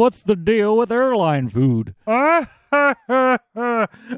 [0.00, 1.94] What's the deal with airline food?
[2.06, 2.46] uh,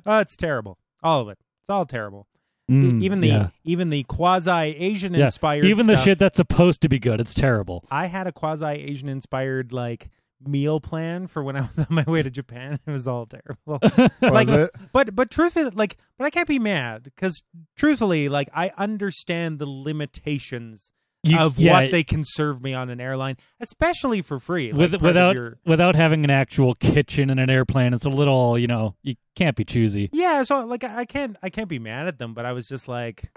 [0.06, 0.78] it's terrible.
[1.02, 1.38] All of it.
[1.60, 2.28] It's all terrible.
[2.70, 3.48] Mm, even the yeah.
[3.64, 5.24] even the quasi Asian Yeah.
[5.24, 6.04] inspired even the stuff.
[6.04, 7.84] shit that's supposed to be good, it's terrible.
[7.90, 10.08] I had a quasi Asian inspired like
[10.46, 12.78] meal plan for when I was on my way to Japan.
[12.86, 13.80] It was all terrible.
[14.22, 14.70] Was it?
[14.92, 17.42] But but truthfully, like, but I can't be mad because
[17.76, 20.92] truthfully, like, I understand the limitations
[21.24, 24.72] You- of yeah, what they can serve me on an airline, especially for free.
[24.72, 28.10] Like, with, part without your- without having an actual kitchen in an airplane, it's a
[28.10, 30.10] little you know you can't be choosy.
[30.12, 32.66] yeah, so like, I I can't I can't be mad at them, but I was
[32.66, 33.30] just like,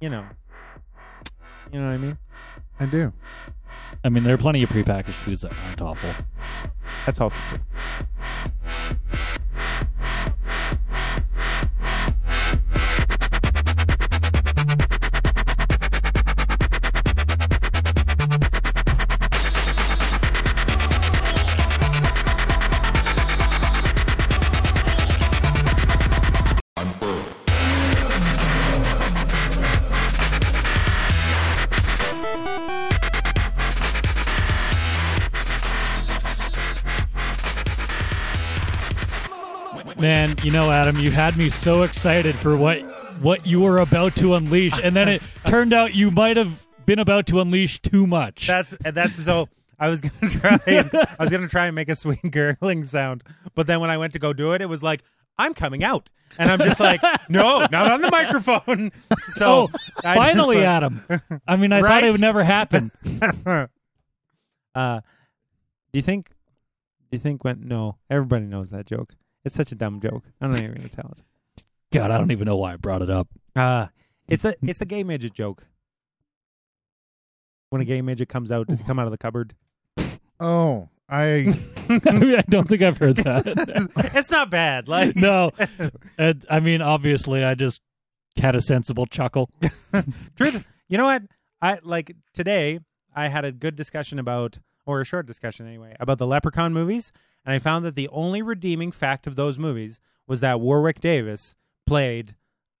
[0.00, 0.26] you know,
[1.72, 2.18] you know what I mean.
[2.78, 3.12] I do.
[4.04, 6.10] I mean, there are plenty of prepackaged foods that aren't awful.
[7.06, 7.58] That's also true.
[39.98, 42.82] Man, you know, Adam, you had me so excited for what
[43.22, 46.98] what you were about to unleash, and then it turned out you might have been
[46.98, 48.46] about to unleash too much.
[48.46, 49.48] That's and that's so.
[49.78, 50.58] I was gonna try.
[50.66, 53.96] And, I was gonna try and make a sweet gurgling sound, but then when I
[53.96, 55.02] went to go do it, it was like
[55.38, 57.00] I'm coming out, and I'm just like,
[57.30, 58.92] no, not on the microphone.
[59.28, 61.04] So oh, finally, like, Adam.
[61.48, 62.90] I mean, I thought it would never happen.
[64.74, 66.28] uh, do you think?
[66.28, 67.66] Do you think when?
[67.66, 69.14] No, everybody knows that joke.
[69.46, 70.24] It's such a dumb joke.
[70.40, 71.64] I don't even gonna tell it.
[71.92, 73.28] God, I don't even know why I brought it up.
[73.54, 73.86] Uh
[74.26, 75.68] it's the it's the gay midget joke.
[77.70, 79.54] When a gay midget comes out, does he come out of the cupboard?
[80.40, 81.56] Oh, I
[81.88, 83.46] I, mean, I don't think I've heard that.
[84.14, 84.88] it's not bad.
[84.88, 85.52] Like no,
[86.18, 87.80] And, I mean, obviously, I just
[88.36, 89.48] had a sensible chuckle.
[90.36, 91.22] Truth, you know what?
[91.62, 92.80] I like today.
[93.14, 97.12] I had a good discussion about, or a short discussion anyway, about the Leprechaun movies,
[97.46, 101.54] and I found that the only redeeming fact of those movies was that Warwick Davis
[101.86, 102.34] played,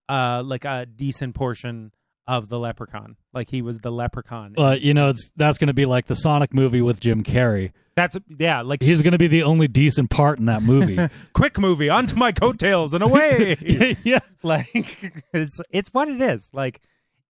[0.08, 1.92] uh, like a decent portion
[2.26, 3.16] of the Leprechaun.
[3.32, 4.54] Like he was the Leprechaun.
[4.56, 7.72] But you know, it's that's going to be like the Sonic movie with Jim Carrey.
[7.94, 10.98] That's yeah, like He's going to be the only decent part in that movie.
[11.32, 13.56] quick movie onto my coattails and away.
[14.04, 16.80] yeah, like it's it's what it is like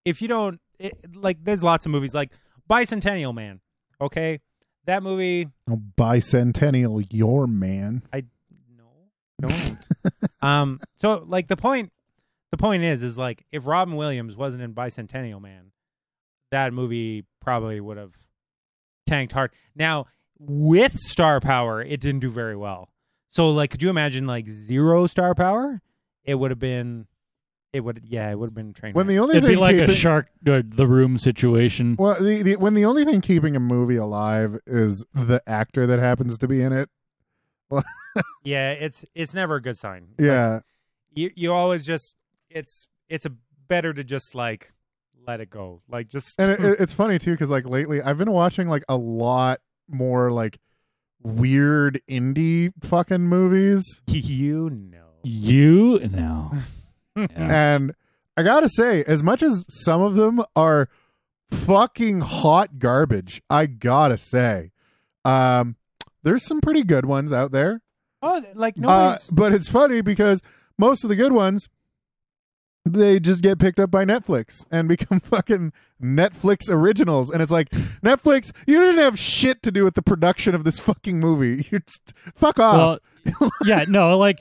[0.05, 2.31] if you don't it, like there's lots of movies like
[2.69, 3.61] bicentennial man
[4.01, 4.41] okay
[4.87, 8.03] that movie oh, bicentennial your man.
[8.13, 8.25] i
[8.77, 8.85] no
[9.41, 9.79] don't
[10.43, 11.93] um so like the point
[12.51, 15.73] the point is is like if robin williams wasn't in bicentennial man
[16.51, 18.15] that movie probably would have
[19.07, 19.53] tanked hard.
[19.75, 20.07] Now
[20.39, 22.91] with star power it didn't do very well.
[23.29, 25.81] So like could you imagine like zero star power?
[26.25, 27.07] It would have been
[27.73, 29.15] it would yeah it would have been train When wreck.
[29.15, 31.97] the only it'd be thing like a keeping, shark, uh, the room situation.
[31.99, 35.99] well, the, the when the only thing keeping a movie alive is the actor that
[35.99, 36.89] happens to be in it.
[38.45, 40.61] yeah it's it's never a good sign Like, Yeah,
[41.15, 42.17] you you always just
[42.49, 43.33] it's it's a
[43.69, 44.73] better to just like
[45.27, 48.19] let it go like just and it, it- it's funny too because like lately I've
[48.19, 50.59] been watching like a lot more like
[51.23, 56.53] weird indie fucking movies, you know You no,
[57.17, 57.27] Yeah.
[57.37, 57.95] and
[58.37, 60.89] I gotta say, as much as some of them are
[61.51, 64.73] fucking hot garbage, I gotta say,
[65.25, 65.77] um,
[66.23, 67.81] there's some pretty good ones out there.
[68.23, 70.43] oh like Uh, but it's funny because
[70.79, 71.69] most of the good ones
[72.85, 77.31] they just get picked up by Netflix and become fucking Netflix originals.
[77.31, 77.69] And it's like,
[78.05, 81.67] Netflix, you didn't have shit to do with the production of this fucking movie.
[81.73, 83.01] You just fuck off.
[83.41, 84.39] well, yeah, no, like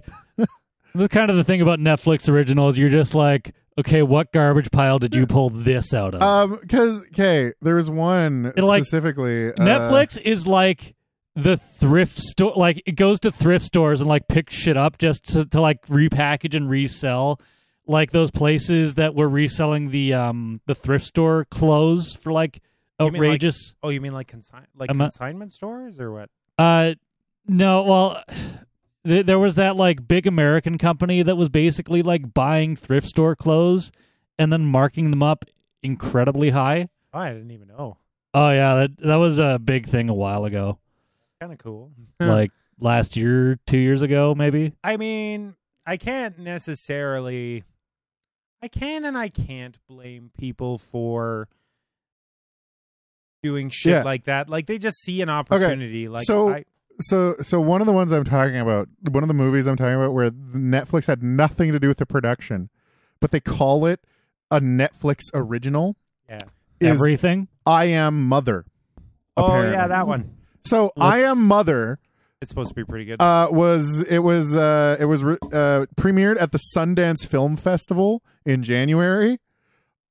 [0.96, 5.00] the kind of the thing about Netflix originals, you're just like, okay, what garbage pile
[5.00, 6.22] did you pull this out of?
[6.22, 9.50] um, because okay, there was one It, like, specifically.
[9.50, 10.96] uh, Netflix is like
[11.36, 15.26] the thrift store like it goes to thrift stores and like picks shit up just
[15.34, 17.42] to, to like repackage and resell
[17.88, 22.62] like those places that were reselling the um the thrift store clothes for like
[23.02, 26.30] You like- outrageous oh you mean like consign like I'm not- consignment stores or what
[26.58, 26.94] uh
[27.50, 28.24] no well
[29.06, 33.36] th- there was that like big american company that was basically like buying thrift store
[33.36, 33.92] clothes
[34.40, 35.46] and then marking them up
[35.84, 37.98] incredibly high oh i didn't even know
[38.34, 40.78] oh yeah that that was a big thing a while ago
[41.40, 45.56] kind of cool like last year two years ago maybe i mean
[45.86, 47.64] i can't necessarily
[48.62, 51.48] i can and i can't blame people for
[53.44, 54.02] doing shit Yeah.
[54.04, 54.50] like that.
[54.50, 56.08] Like they just see an opportunity.
[56.08, 56.66] Like so- I,
[57.00, 59.96] So, so one of the ones I'm talking about, one of the movies I'm talking
[59.96, 62.70] about, where Netflix had nothing to do with the production,
[63.20, 64.00] but they call it
[64.52, 65.98] a Netflix original,
[66.30, 66.40] yeah.
[66.82, 67.48] Everything.
[67.66, 68.66] I Am Mother.
[69.38, 70.36] Oh yeah, that one.
[70.64, 72.00] So I Am Mother
[72.42, 73.22] It's supposed to be pretty good.
[73.22, 78.24] uh, was it was uh, it was re- uh, premiered at the Sundance Film Festival
[78.46, 79.40] in January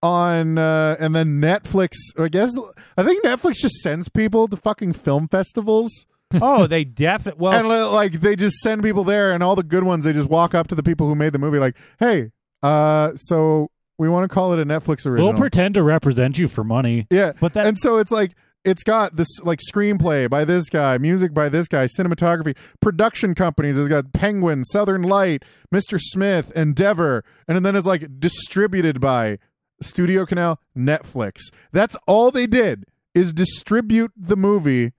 [0.03, 1.93] on uh, and then Netflix.
[2.19, 2.53] I guess
[2.97, 6.07] I think Netflix just sends people to fucking film festivals.
[6.35, 7.41] Oh, they definitely.
[7.43, 10.29] Well, and like they just send people there and all the good ones they just
[10.29, 12.31] walk up to the people who made the movie like hey
[12.63, 16.49] uh so we want to call it a netflix original We'll pretend to represent you
[16.49, 17.07] for money.
[17.11, 18.33] yeah but that and so it's like
[18.65, 23.77] it's got this like screenplay by this guy music by this guy cinematography production companies
[23.79, 29.39] it's got penguin southern light mr smith endeavor and then it's like distributed by
[29.83, 32.85] studio canal netflix that's all they did
[33.15, 34.93] is distribute the movie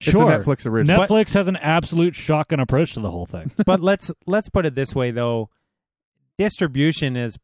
[0.00, 0.12] Sure.
[0.32, 3.50] it's a netflix original Netflix has an absolute shotgun approach to the whole thing.
[3.66, 5.50] but let's let's put it this way though
[6.38, 7.38] distribution is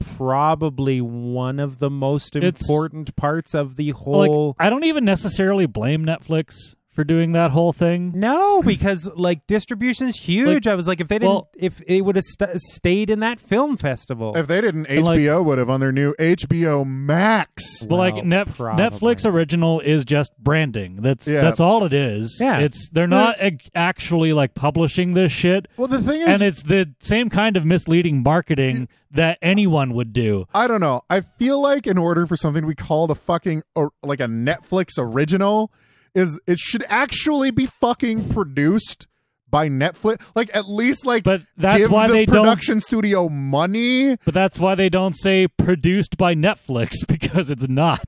[0.00, 5.04] probably one of the most It's- important parts of the like, whole I don't even
[5.04, 8.12] necessarily blame Netflix for doing that whole thing.
[8.14, 12.16] no because like distribution's huge i was like if they didn't well- if it would
[12.16, 15.70] have st- stayed in that film festival If they didn't, And, like- HBO would have
[15.70, 17.84] on their new HBO Max.
[17.84, 18.84] But like Net- probably.
[18.84, 20.96] Netflix original is just branding.
[21.02, 21.42] That's Yeah.
[21.42, 22.38] that's all it is.
[22.40, 22.58] Yeah.
[22.60, 26.62] it's they're not ag- actually like publishing this shit, Well, the thing is, and it's
[26.62, 30.46] the same kind of misleading marketing that anyone would do.
[30.54, 31.02] I don't know.
[31.10, 34.26] I feel like in order for something to be called a fucking or like a
[34.26, 35.70] Netflix original,
[36.14, 39.06] is it should actually be fucking produced
[39.48, 40.20] by Netflix.
[40.34, 44.16] Like at least like But that's why the they don't- production studio money.
[44.24, 48.04] But that's why they don't say produced by Netflix because it's not.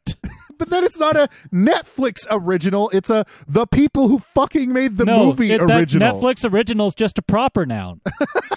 [0.59, 2.89] But then it's not a Netflix original.
[2.91, 6.21] It's a the people who fucking made the no, movie it- that original.
[6.21, 8.01] Netflix original is just a proper noun.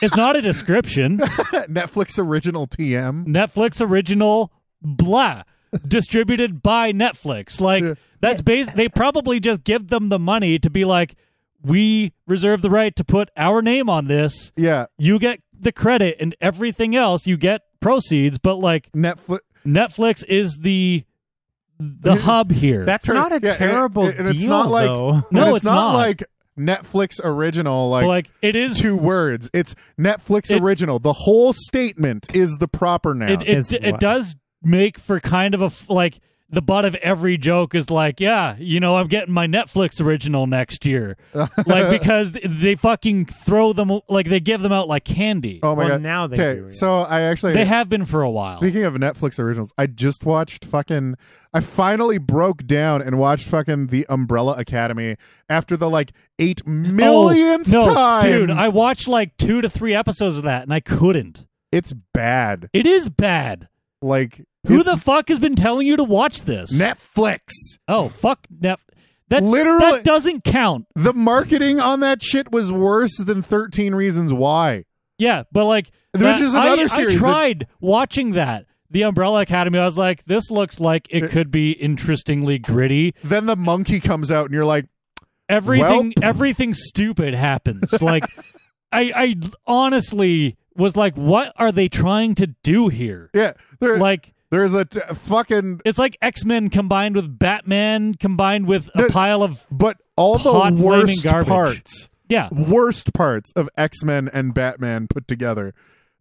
[0.04, 1.18] it's not a description.
[1.68, 3.26] Netflix original TM.
[3.26, 4.52] Netflix original
[4.84, 5.42] blah
[5.88, 7.60] distributed by Netflix.
[7.60, 7.94] Like Yeah.
[8.22, 11.16] that's base they probably just give them the money to be like
[11.64, 14.52] we reserve the right to put our name on this.
[14.56, 19.40] Yeah, You get the credit and everything else you get proceeds, but like Netflix.
[19.66, 21.04] Netflix is the
[21.80, 22.20] the Yeah.
[22.22, 22.86] hub here.
[22.86, 25.58] that's not a yeah, and it- terrible and it's deal not like- though No, it's,
[25.58, 25.94] it's not, not.
[25.96, 26.24] like
[26.58, 27.90] Netflix original.
[27.90, 29.50] Like, like it is two words.
[29.54, 31.00] It's Netflix It- original.
[31.00, 33.30] The whole statement is the proper noun.
[33.30, 36.94] it it, is it what- does make for kind of a like the butt of
[36.96, 41.90] every joke is like, yeah, you know, I'm getting my Netflix original next year, like
[41.90, 45.60] because they fucking throw them like they give them out like candy.
[45.64, 46.02] oh my Well, god!
[46.04, 46.72] now they okay, do, yeah.
[46.72, 48.58] so I actually They have been for a while.
[48.60, 51.16] Speaking of Netflix originals, I just watched fucking.
[51.52, 55.16] I finally broke down and watched fucking The Umbrella Academy
[55.50, 58.24] after the like eight oh, millionth oh, no, time.
[58.24, 61.48] dude, I watched like two to three episodes of that and I couldn't.
[61.72, 62.70] it's bad.
[62.72, 63.68] It is bad.
[64.02, 66.78] Like Who it's the fuck has been telling you to watch this?
[66.80, 67.40] Netflix?
[67.88, 68.80] oh fuck, Net.
[69.30, 70.86] That Literally- that doesn't count.
[70.96, 74.86] The marketing on that shit was worse than Thirteen Reasons Why.
[75.18, 78.66] Yeah, but like Which that- is another I, series I that- tried watching that.
[78.92, 79.80] The Umbrella Academy.
[79.80, 83.16] I was like, this looks like it could be interestingly gritty.
[83.24, 84.86] Then the monkey comes out, and you're like,
[85.50, 86.24] Everything Welp.
[86.24, 87.92] everything stupid happens.
[88.02, 88.24] Like
[88.92, 93.30] I I honestly was like, what are they trying to do here?
[93.34, 93.54] yeah.
[93.82, 95.82] Like there's a t- fucking.
[95.86, 100.38] it's like X Men combined with Batman combined with a No, pile of But all
[100.38, 101.48] the Hot flaming worst garbage.
[101.50, 102.10] parts.
[102.30, 102.50] yeah.
[102.52, 105.74] worst parts of X Men and Batman put together.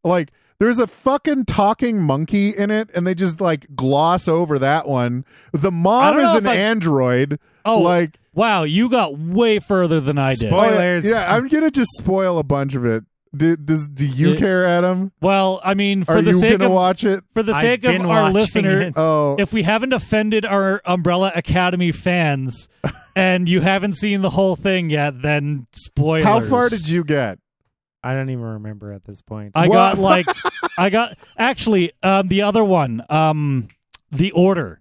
[0.02, 4.86] Like, there's a fucking talking monkey in it, and they just like gloss over that
[4.88, 5.24] one.
[5.52, 7.38] The mom is an I- android.
[7.64, 10.48] Oh, like, wow, you got way further than I did.
[10.50, 11.04] Spoil- oh, yeah, Spoilers.
[11.06, 13.04] yeah, I'm gonna just spoil a bunch of it.
[13.36, 14.36] Do, does do you Yeah.
[14.38, 15.10] care, Adam?
[15.20, 17.24] Well, I mean, for Are the you sake gonna of watch it?
[17.34, 18.92] for the I've sake of been our watching listener, it.
[18.96, 22.68] Oh, if we haven't offended our Umbrella Academy fans
[23.16, 26.24] and you haven't seen the whole thing yet, then spoilers.
[26.24, 27.38] how far did you get?
[28.06, 29.74] i don't even remember at this point I What?
[29.74, 30.26] got like
[30.78, 33.68] I got actually um the other one, um
[34.12, 34.80] The Order.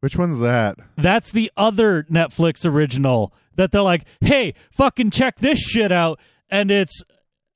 [0.00, 0.78] Which one's that?
[0.96, 6.20] That's the other Netflix original that they're like, "Hey, fucking check this shit out."
[6.50, 7.02] And it's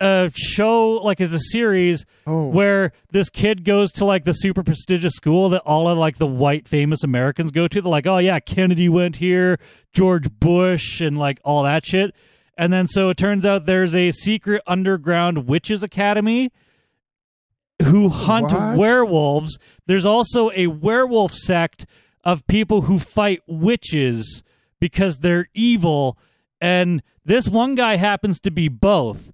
[0.00, 4.62] a show like it's a series Oh, where this kid goes to like the super
[4.62, 7.82] prestigious school that all of like the white famous Americans go to.
[7.82, 9.58] They're like, oh yeah, Kennedy went here,
[9.92, 12.14] George Bush, and like all that shit.
[12.56, 16.50] And then so it turns out there's a secret underground witches academy
[17.82, 18.76] who hunt What?
[18.78, 19.58] werewolves.
[19.86, 21.86] There's also a werewolf sect
[22.24, 24.42] of people who fight witches
[24.78, 26.18] because they're evil
[26.60, 29.32] and this one guy happens to be both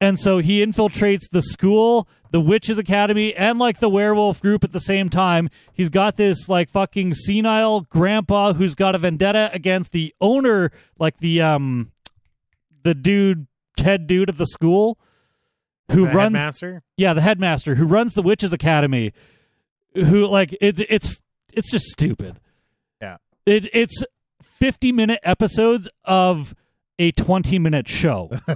[0.00, 4.72] and so he infiltrates the school the witches academy and like the werewolf group at
[4.72, 9.92] the same time he's got this like fucking senile grandpa who's got a vendetta against
[9.92, 11.90] the owner like the um
[12.82, 13.46] the dude
[13.78, 14.98] head dude of the school
[15.92, 16.82] who The runs headmaster.
[16.96, 19.12] yeah the headmaster who runs the witches academy
[19.94, 21.20] who like it, it's
[21.54, 22.38] it's just stupid
[23.00, 23.16] Yeah.
[23.46, 24.02] it it's
[24.58, 26.54] 50 minute episodes of
[26.98, 28.30] a 20 minute show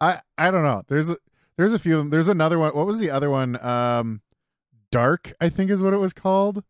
[0.00, 0.82] I I don't know.
[0.88, 1.16] There's a,
[1.56, 2.10] there's a few of them.
[2.10, 2.74] There's another one.
[2.74, 3.62] What was the other one?
[3.64, 4.20] Um,
[4.90, 6.62] Dark, I think is what it was called.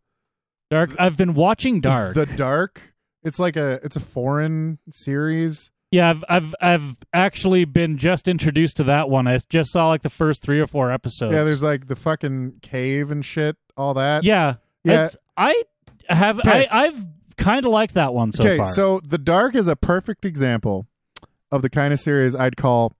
[0.70, 2.80] dark i've been watching dark The Dark.
[3.23, 5.70] It's like a it's a foreign series.
[5.90, 10.00] yeah I've, I've i've actually been just introduced to that one i just saw like
[10.02, 13.92] the first three or four episodes Yeah, there's like the fucking cave and shit, all
[13.94, 14.25] that.
[14.25, 14.92] yeah Yeah.
[15.04, 15.62] It's- i
[16.08, 16.66] have Okay.
[16.66, 17.04] i i've
[17.37, 20.87] kind of like that one so okay, far so The Dark is a perfect example
[21.53, 22.93] of the kind of series I'd call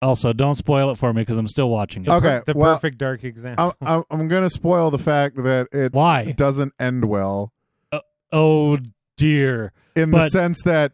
[0.00, 2.98] also don't spoil it for me because i'm still watching it Okay, The well, perfect
[2.98, 3.74] dark example.
[3.80, 7.52] I'm, I'm I'm gonna spoil the fact that it why doesn't end well
[7.90, 7.98] uh,
[8.32, 8.78] oh
[9.16, 10.92] dear in the sense that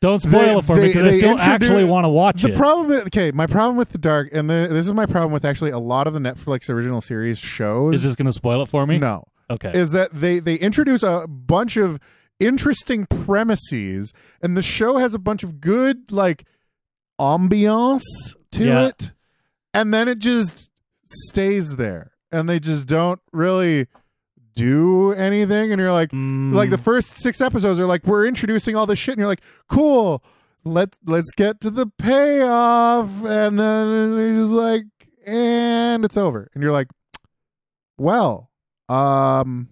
[0.00, 2.48] Don't spoil They- it for me because I they still actually want to watch the
[2.48, 2.52] it.
[2.52, 5.44] The problem okay my problem with the dark and the, this is my problem with
[5.44, 8.66] actually a lot of the netflix original series shows Is this going to spoil it
[8.68, 8.98] for me?
[8.98, 9.72] no Okay.
[9.74, 11.98] is that they they introduce a bunch of
[12.38, 16.44] interesting premises and the show has a bunch of good like
[17.20, 18.02] ambiance
[18.52, 18.86] to Yeah.
[18.88, 19.12] it
[19.74, 20.70] and then it just
[21.06, 23.88] stays there and they just don't really
[24.54, 28.74] do anything and you're like Mm, like the first six episodes are like we're introducing
[28.76, 30.22] all this shit and you're like cool
[30.64, 34.82] let let's get to the payoff and then they're just like
[35.26, 36.88] and it's over and you're like
[37.98, 38.49] well
[38.90, 39.68] um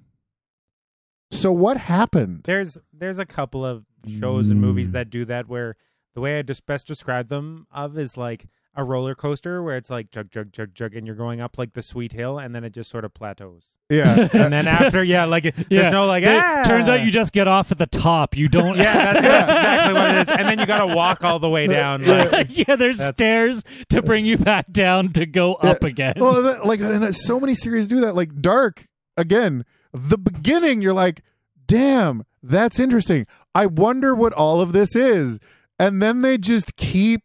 [1.30, 3.84] so what happened there's there's a couple of
[4.20, 4.92] shows and movies Mm.
[4.92, 5.76] that do that where
[6.14, 9.90] the way I just best describe them of is like a roller coaster where it's
[9.90, 12.62] like jug jug jug jug and you're going up like the sweet hill and then
[12.64, 13.74] it just sort of plateaus.
[13.90, 15.52] yeah And then after yeah, like yeah.
[15.68, 16.62] there's no like It ah!
[16.64, 18.36] turns out you just get off at the top.
[18.36, 18.76] You don't.
[18.76, 20.28] Yeah, that's, that's exactly what it is.
[20.30, 22.04] And then you gotta walk all the way down.
[22.04, 26.14] Like, yeah, there's That's- stairs to bring you back down to go up again.
[26.18, 28.86] well like and so many series do that like dark
[29.18, 31.22] again the beginning you're like
[31.66, 33.26] damn that's interesting.
[33.54, 35.40] I wonder what all of this is.
[35.78, 37.22] And then they just keep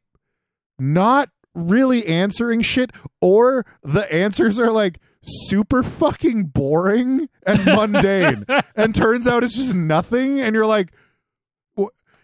[0.79, 2.89] not really answering shit
[3.21, 8.45] or the answers are like super fucking boring and mundane.
[8.75, 10.91] And turns out it's just nothing and you're like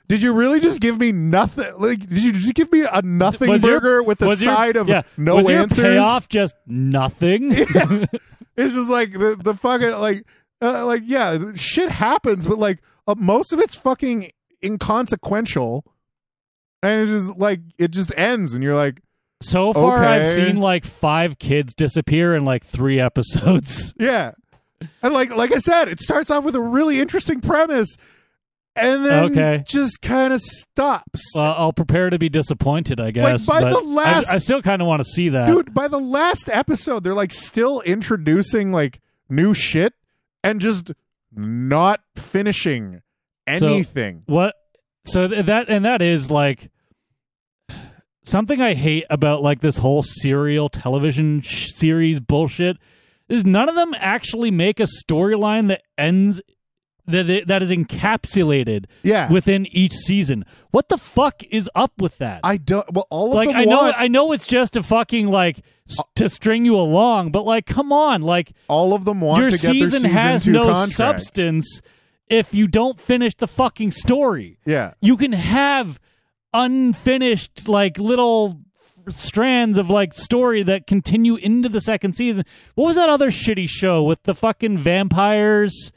[0.08, 3.48] did you really just give me nothing like did you just give me a nothing
[3.52, 5.86] Was your- burger with a was your- side of yeah, no was your answers?
[5.86, 7.56] payoff just nothing?
[8.60, 10.26] it's just like the the fucking like
[10.62, 14.32] uh, like yeah, shit happens, but like uh, most of it's fucking
[14.64, 15.86] inconsequential,
[16.84, 19.02] and it's just like it just ends, and you're like,
[19.42, 23.94] so far, I've seen like five kids disappear in like three episodes.
[24.00, 24.34] yeah,
[25.02, 27.96] and like like I said, it starts off with a really interesting premise,
[28.82, 29.64] and then Okay.
[29.68, 31.22] just kind of stops.
[31.36, 33.46] Well, I'll prepare to be disappointed, I guess.
[33.46, 35.48] by but the last- I, I still kind of want to see that.
[35.48, 39.94] Dude, by the last episode, they're like still introducing like new shit
[40.44, 40.92] and just
[41.36, 43.02] not finishing
[43.46, 44.24] anything.
[44.26, 44.56] What?
[45.06, 46.70] So that and that is like
[48.24, 52.78] something I hate about like this whole serial television sh- series bullshit
[53.28, 56.42] is none of them actually make a storyline that ends
[57.12, 59.32] that that is encapsulated yeah.
[59.32, 60.46] within each season.
[60.72, 62.42] What the fuck is up with that?
[62.44, 62.92] I don't.
[62.94, 66.00] Well, all of like I know want I know it's just a fucking like s-
[66.00, 69.50] uh, to string you along, but like come on, like all of them want your
[69.50, 70.92] to get their season season has no contract.
[70.92, 71.82] substance
[72.30, 74.60] if you don't finish the fucking story.
[74.66, 76.00] Yeah, You can have
[76.54, 78.62] unfinished like little
[79.10, 82.46] strands of like story that continue into the second season.
[82.76, 85.92] What was that other shitty show with the fucking vampires?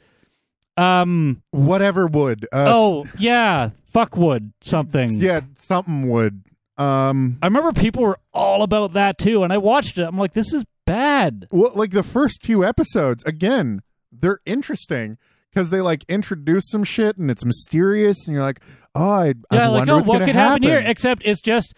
[0.77, 2.45] Um whatever would.
[2.51, 5.19] Uh, oh yeah, fuck fuckwood something.
[5.19, 6.43] yeah, something would.
[6.77, 10.03] Um, I remember people were all about that too, and I watched it.
[10.03, 11.47] I'm like, this is bad.
[11.51, 15.17] well, like the first few episodes, again, they're interesting
[15.51, 18.59] because they like introduce some shit and it's mysterious, and you're like,
[18.95, 20.79] oh, I, I Yeah, like wonder oh, what's what could happen here?
[20.83, 21.73] Except it's just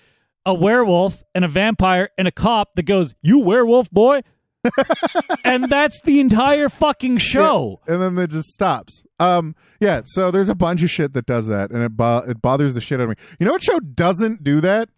[0.46, 4.22] a werewolf and a vampire and a cop that goes, "You werewolf boy,"
[5.44, 7.80] and that's the entire fucking show.
[7.88, 9.06] and then it just stops.
[9.20, 10.02] Um, yeah.
[10.06, 12.82] So there's a bunch of shit that does that, and it bo- it bothers the
[12.82, 13.16] shit out of me.
[13.40, 14.90] You know what show doesn't do that?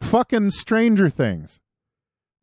[0.00, 1.58] Fucking Stranger Things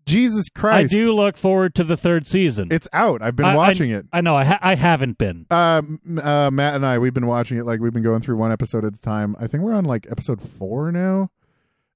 [0.06, 0.94] Jesus Christ!
[0.94, 2.68] I do look forward to the third season.
[2.70, 3.22] It's out.
[3.24, 4.06] I've been I- I- watching it.
[4.14, 5.48] I know I ha- I haven't been.
[5.50, 5.82] Uh,
[6.22, 8.86] uh, Matt and I, we've been watching it like we've been going through one episode
[8.86, 9.36] at a time.
[9.40, 11.32] I think we're on like episode four now.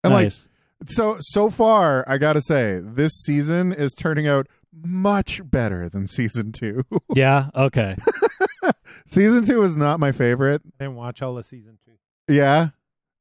[0.03, 0.47] And nice.
[0.81, 6.07] like so so far, I gotta say, this season is turning out much better than
[6.07, 6.83] season two.
[7.15, 7.49] yeah.
[7.55, 7.95] Okay.
[9.07, 10.61] season two is not my favorite.
[10.79, 12.33] I didn't watch all of season two.
[12.33, 12.69] Yeah.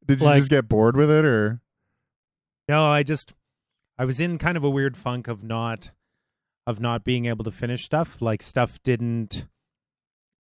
[0.06, 1.60] Did you Like- just get bored with it or
[2.68, 3.32] No, I just
[3.98, 5.90] I was in kind of a weird funk of not
[6.66, 8.20] of not being able to finish stuff.
[8.20, 9.46] Like stuff didn't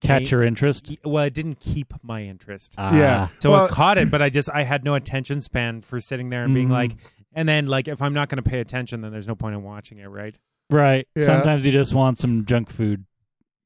[0.03, 0.95] Catch your interest.
[1.03, 2.75] well, it didn't keep my interest.
[2.77, 2.95] Ah.
[2.95, 3.29] Yeah.
[3.39, 6.29] So Well- I caught it, but I just I had no attention span for sitting
[6.31, 6.73] there and being Mhm.
[6.73, 6.97] like
[7.33, 9.63] and then like if I'm not going to pay attention then there's no point in
[9.63, 10.39] watching it, right?
[10.71, 11.07] Right.
[11.15, 11.25] Yeah.
[11.25, 13.05] Sometimes you just want some junk food,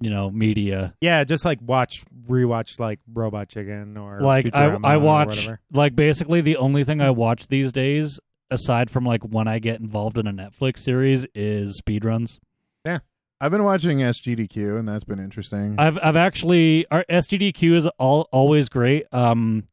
[0.01, 0.95] you know, media.
[1.01, 5.29] Yeah, just like watch rewatch like Robot Chicken or like I Futurama I or watch
[5.29, 5.61] whatever.
[5.73, 9.81] like basically the only thing I watch these days aside from like when I get
[9.81, 12.39] involved in a Netflix series is speedruns.
[12.85, 12.99] Yeah.
[13.41, 15.77] I've been watching SGDQ and that's been interesting.
[15.79, 19.07] I've I've actually our SGDQ is all, always great.
[19.13, 19.65] Um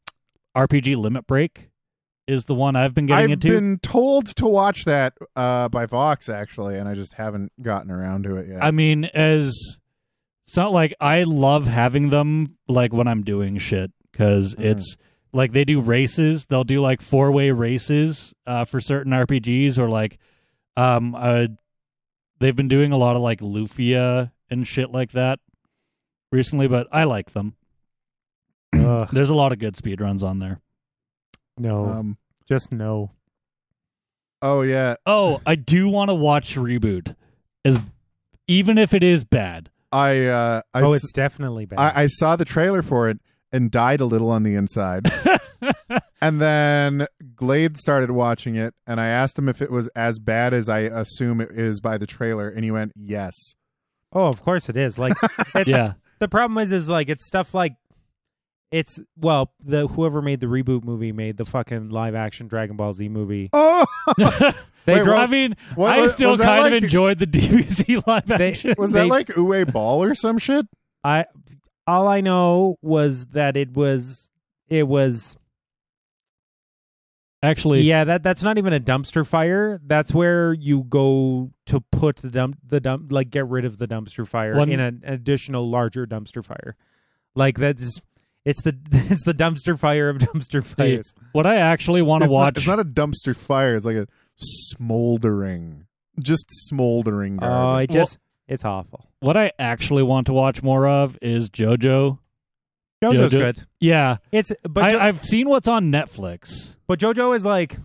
[0.56, 1.70] RPG Limit Break
[2.28, 3.48] is the one I've been getting into.
[3.50, 7.92] I've been told to watch that uh, by Vox actually, and I just haven't gotten
[7.92, 8.64] around to it yet.
[8.64, 9.54] I mean, as
[10.46, 14.64] it's not like I love having them like when I'm doing shit because Mhm.
[14.66, 14.98] it's
[15.34, 16.46] like they do races.
[16.46, 20.18] They'll do like four way races uh, for certain RPGs or like
[20.78, 21.48] um uh,
[22.40, 25.40] they've been doing a lot of like Lufia and shit like that
[26.32, 27.56] recently, but I like them.
[28.76, 30.60] Ugh, There's a lot of good speed runs on there.
[31.58, 33.12] No, um, just no.
[34.42, 37.16] oh yeah, Oh, I do want to watch Reboot,
[37.64, 37.80] as
[38.48, 39.70] even if it is bad.
[39.92, 41.80] I uh, I, oh, s- it's definitely bad.
[41.80, 43.20] I I saw the trailer for it
[43.52, 45.10] and died a little on the inside.
[46.22, 50.54] and then Glade started watching it, and I asked him if it was as bad
[50.54, 53.56] as I assume it is by the trailer, and he went, "Yes."
[54.12, 54.98] oh, of course it is.
[54.98, 55.14] Like
[55.56, 57.76] it's, yeah, the problem is is like it's stuff like
[58.76, 62.94] it's well the whoever made the reboot movie made the fucking live action Dragon Ball
[62.94, 63.50] Z movie.
[63.54, 63.86] Oh,
[64.86, 67.18] They Wait, drove I mean, What I was- still was that kind like- of enjoyed
[67.20, 68.76] the DBZ live They- action.
[68.78, 70.68] was They- that like Uwe Boll or some shit?
[71.04, 71.26] I
[71.88, 74.30] all I know was that it was
[74.68, 75.38] it was
[77.44, 79.80] Actually, yeah that that's not even a dumpster fire.
[79.86, 83.88] That's where you go to put the dump the dump like get rid of the
[83.88, 86.76] dumpster fire One- in an additional larger dumpster fire.
[87.36, 88.02] Like that's
[88.46, 91.14] it's the it's the dumpster fire of dumpster fires.
[91.34, 92.58] what I actually want to It's not, watch.
[92.58, 93.76] it's not a dumpster fire.
[93.76, 95.88] It's like a smoldering,
[96.22, 97.38] just smoldering.
[97.42, 97.90] Oh, Garbage.
[97.90, 99.10] it just it's awful.
[99.20, 102.20] what I actually want to watch more of is JoJo.
[103.04, 103.64] JoJo's Jojo- good.
[103.80, 106.76] Yeah, It's but Jo- I, I've seen what's on Netflix.
[106.88, 107.78] But JoJo is like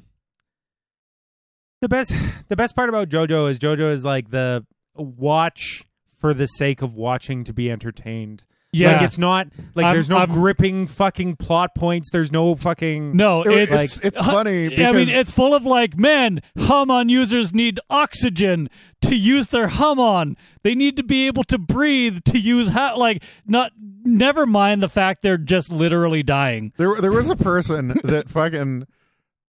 [1.81, 2.12] the best.
[2.49, 5.85] The best part about JoJo is JoJo is like the watch
[6.20, 8.44] for the sake of watching to be entertained.
[8.72, 12.11] Yeah, like it's not like I'm- there's no I'm- gripping fucking plot points.
[12.12, 15.64] There's no fucking no, It- it's it's it's funny because I mean, it's full of
[15.66, 18.70] like, man, Hamon users need oxygen
[19.02, 20.37] to use their Hamon.
[20.62, 23.72] They need to be able to breathe to use ha- like not.
[24.04, 26.72] Never mind the fact they're just literally dying.
[26.78, 28.87] there there was a person that fucking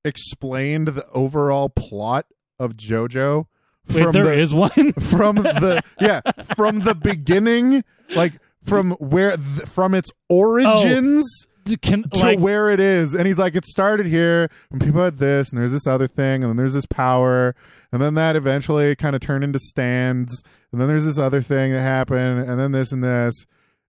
[0.03, 2.25] explained the overall plot
[2.59, 3.45] of JoJo
[3.93, 4.93] Wait, from there the is one.
[4.93, 6.21] from the yeah
[6.55, 7.83] from the beginning,
[8.15, 11.23] like from where th- from its origins.
[11.69, 13.13] Oh, can to like where it is.
[13.13, 16.43] And he's like, it started here, and people had this, and there's this other thing,
[16.43, 17.55] and then there's this power,
[17.91, 21.71] and then that eventually kind of turned into stands, and then there's this other thing
[21.71, 23.45] that happened, and then this and this.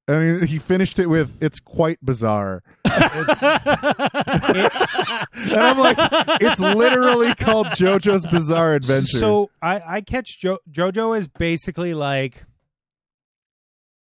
[0.08, 2.62] And he, he finished it with, it's quite bizarre.
[2.84, 3.42] It's-
[5.32, 5.96] and I'm like,
[6.40, 9.18] it's literally called JoJo's Bizarre Adventure.
[9.18, 12.44] So I I catch jo- JoJo is basically like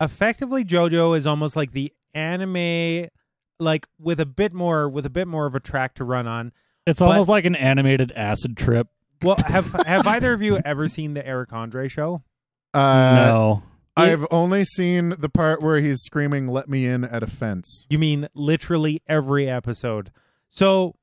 [0.04, 3.08] effectively JoJo is almost like the anime
[3.60, 6.52] like with a bit more with a bit more of a track to run on.
[6.86, 8.88] it's but- almost like an animated acid trip.
[9.22, 12.24] Well, have have either of you ever seen the Eric Andre show?
[12.74, 13.64] uh, no,
[13.96, 17.86] I've only seen the part where he's screaming, let me in at a fence.
[17.90, 20.12] You mean literally every episode.
[20.50, 20.96] So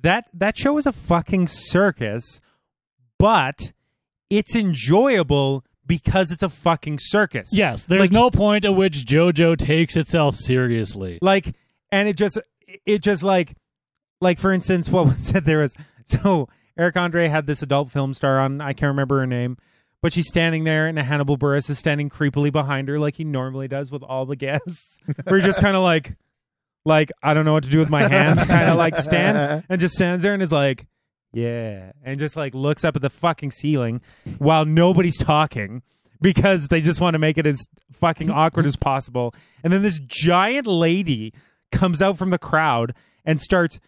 [0.00, 2.40] that that show is a fucking circus,
[3.18, 3.72] but
[4.30, 7.48] it's enjoyable because it's a fucking circus.
[7.52, 11.18] yes, there's Like- no point at which JoJo takes itself seriously.
[11.20, 11.56] Like
[11.90, 12.38] and it just
[12.86, 13.56] it just like
[14.20, 15.74] like for instance what was said there was
[16.04, 19.56] so Eric Andre had this adult film star on I can't remember her name.
[20.00, 23.66] But she's standing there, and Hannibal Buress is standing creepily behind her, like he normally
[23.66, 24.96] does with all the guests.
[25.26, 26.14] We're just kind of like,
[26.84, 29.80] like I don't know what to do with my hands, kind of like stand, and
[29.80, 30.86] just stands there and is like,
[31.32, 34.00] yeah, and just like looks up at the fucking ceiling
[34.38, 35.82] while nobody's talking
[36.20, 39.34] because they just want to make it as fucking awkward as possible.
[39.62, 41.32] And then this giant lady
[41.70, 43.78] comes out from the crowd and starts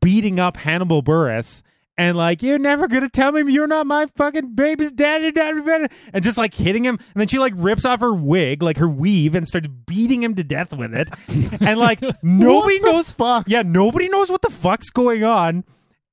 [0.00, 1.62] beating up Hannibal Buress
[2.00, 5.86] and like you're never gonna tell me you're not my fucking baby's daddy, daddy, daddy,
[6.14, 6.94] and just like hitting him.
[6.94, 10.34] And then she like rips off her wig, like her weave, and starts beating him
[10.36, 11.10] to death with it.
[11.60, 13.44] and like nobody knows, fuck?
[13.48, 15.62] yeah, nobody knows what the fuck's going on.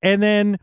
[0.02, 0.58] And then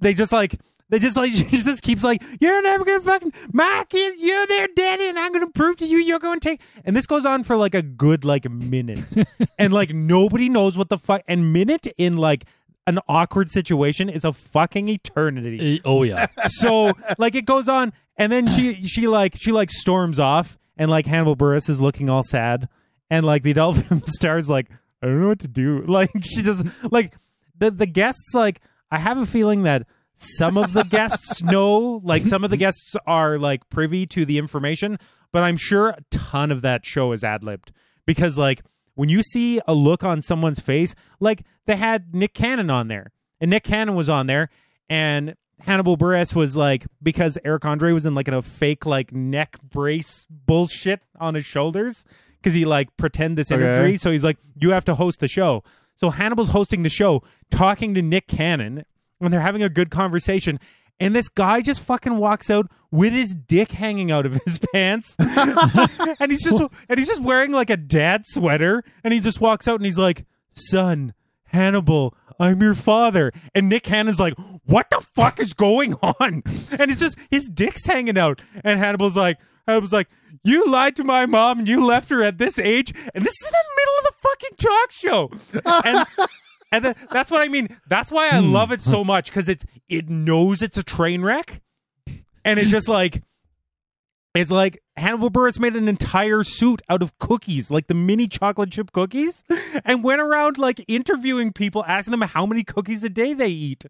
[0.00, 0.58] they just like.
[0.88, 4.68] They just like she just keeps like you're never gonna fucking my kids you're their
[4.68, 7.56] daddy and I'm gonna prove to you you're to take and this goes on for
[7.56, 9.12] like a good like minute
[9.58, 12.44] and like nobody knows what the fuck and minute in like
[12.86, 15.80] an awkward situation is a fucking eternity.
[15.84, 16.26] Oh yeah.
[16.46, 20.90] so like it goes on and then she she like she like storms off and
[20.90, 22.68] like Hannibal Buress is looking all sad
[23.10, 24.68] and like the adult film star's like
[25.02, 25.84] I don't know what to do.
[25.86, 27.14] Like she just like
[27.58, 32.24] the the guests like I have a feeling that some of the guests know like
[32.26, 34.98] some of the guests are like privy to the information,
[35.32, 37.72] but I'm sure a ton of that show is ad-libbed
[38.06, 38.62] because like
[38.94, 43.12] when you see a look on someone's face, like they had Nick Cannon on there,
[43.40, 44.48] and Nick Cannon was on there,
[44.88, 49.12] and Hannibal Buress was like because Eric Andre was in like in a fake like
[49.12, 52.04] neck brace bullshit on his shoulders
[52.38, 53.62] because he like pretend this Okay.
[53.62, 55.62] imagery, so he's like you have to host the show.
[55.96, 58.84] So Hannibal's hosting the show, talking to Nick Cannon,
[59.20, 60.60] and they're having a good conversation.
[61.00, 65.14] And this guy just fucking walks out with his dick hanging out of his pants,
[65.18, 69.66] and he's just and he's just wearing like a dad sweater, and he just walks
[69.68, 71.12] out and he's like, "Son,
[71.44, 76.90] Hannibal, I'm your father." And Nick Cannon's like, "What the fuck is going on?" And
[76.90, 80.08] it's just his dick's hanging out, and Hannibal's like, "Hannibal's like,
[80.42, 83.48] you lied to my mom and you left her at this age, and this is
[83.48, 85.30] in the middle of the fucking talk show."
[85.84, 86.06] And
[86.72, 87.76] and then, that's what I mean.
[87.88, 88.52] That's why I hmm.
[88.52, 91.62] love it so much because it's it knows it's a train wreck,
[92.44, 93.22] and it just like
[94.36, 98.70] it's like Hannibal Buress made an entire suit out of cookies, like the mini chocolate
[98.70, 99.42] chip cookies,
[99.84, 103.86] and went around like interviewing people, asking them how many cookies a day they eat.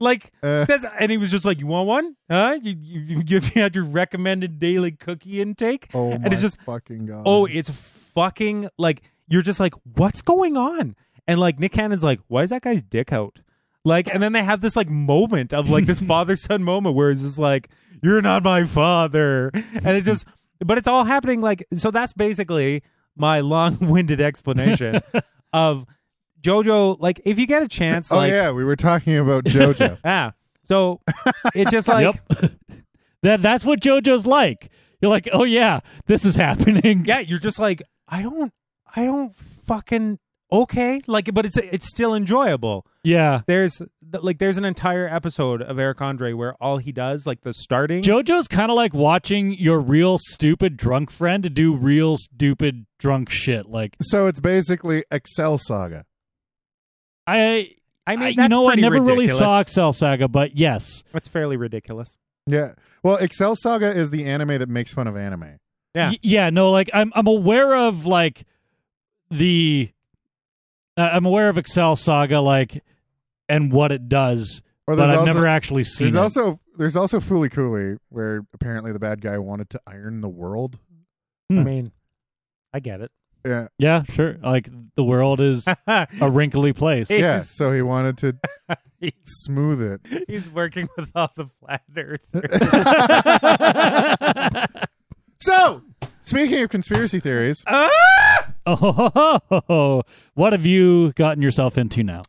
[0.00, 0.64] Like Uh.
[0.64, 2.16] that's, and he was just like, "You want one?
[2.30, 2.58] Huh?
[2.62, 6.40] You you, you give me out your recommended daily cookie intake?" Oh and my it's
[6.40, 7.22] just fucking god.
[7.26, 10.96] Oh, it's fucking like you're just like, what's going on?
[11.26, 13.40] And like Nick Cannon's like, why is that guy's dick out?
[13.84, 17.10] Like, and then they have this like moment of like this father son moment where
[17.10, 17.68] it's just like,
[18.02, 20.24] you're not my father, and it just,
[20.60, 21.90] but it's all happening like so.
[21.90, 22.82] That's basically
[23.16, 25.00] my long winded explanation
[25.52, 25.84] of
[26.42, 27.00] JoJo.
[27.00, 29.98] Like, if you get a chance, oh like, yeah, we were talking about JoJo.
[30.04, 30.32] ah,
[30.64, 31.00] so
[31.54, 32.14] it's just like.
[32.14, 32.52] yep.
[33.22, 34.70] that that's what JoJo's like.
[35.00, 37.04] You're like, oh yeah, this is happening.
[37.04, 38.52] yeah, you're just like, I don't,
[38.96, 39.34] I don't
[39.66, 40.18] fucking
[40.50, 42.86] okay, like, but it's it's still enjoyable.
[43.04, 43.42] Yeah.
[43.46, 43.80] There's
[44.20, 48.02] like there's an entire episode of Eric Andre where all he does, like the starting,
[48.02, 53.66] JoJo's kind of like watching your real stupid drunk friend do real stupid drunk shit.
[53.66, 56.04] Like so it's basically Excel Saga.
[57.28, 57.74] I,
[58.06, 61.04] I mean, I- that's you know, I pretty never really saw Excel Saga, but yes,
[61.12, 62.16] That's fairly ridiculous.
[62.46, 62.72] Yeah.
[63.02, 65.58] Well, Excel Saga is the anime that makes fun of anime.
[65.94, 66.10] Yeah.
[66.10, 68.44] Y- yeah, no, like I'm I'm aware of like
[69.30, 69.90] the
[70.96, 72.82] uh, I'm aware of Excel Saga like
[73.48, 76.18] and what it does, Or but I've also, never actually seen there's it.
[76.18, 80.78] also there's also Fooly Cooley, where apparently the bad guy wanted to iron the world.
[81.50, 81.58] Hmm.
[81.58, 81.92] I mean,
[82.72, 83.10] I get it.
[83.44, 83.68] Yeah.
[83.78, 84.36] yeah, sure.
[84.42, 87.08] Like the world is a wrinkly place.
[87.10, 87.18] Yeah.
[87.18, 87.56] Yes.
[87.56, 88.36] So he wanted to
[89.00, 90.24] He's- smooth it.
[90.28, 92.20] He's working with all the flat earth.
[95.40, 95.82] So,
[96.22, 97.62] speaking of conspiracy theories,
[98.66, 100.02] oh,
[100.34, 102.22] what have you gotten yourself into now?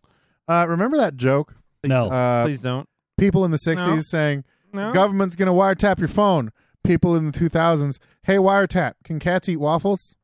[0.47, 1.55] uh, remember that joke?
[1.87, 2.09] No.
[2.11, 2.87] Uh, Please don't.
[3.17, 3.99] people in the 60s No.
[4.01, 4.43] saying,
[4.73, 4.93] No.
[4.93, 6.51] government's going to wiretap your phone.
[6.83, 10.15] People in the 2000s, hey, wiretap, can cats eat waffles?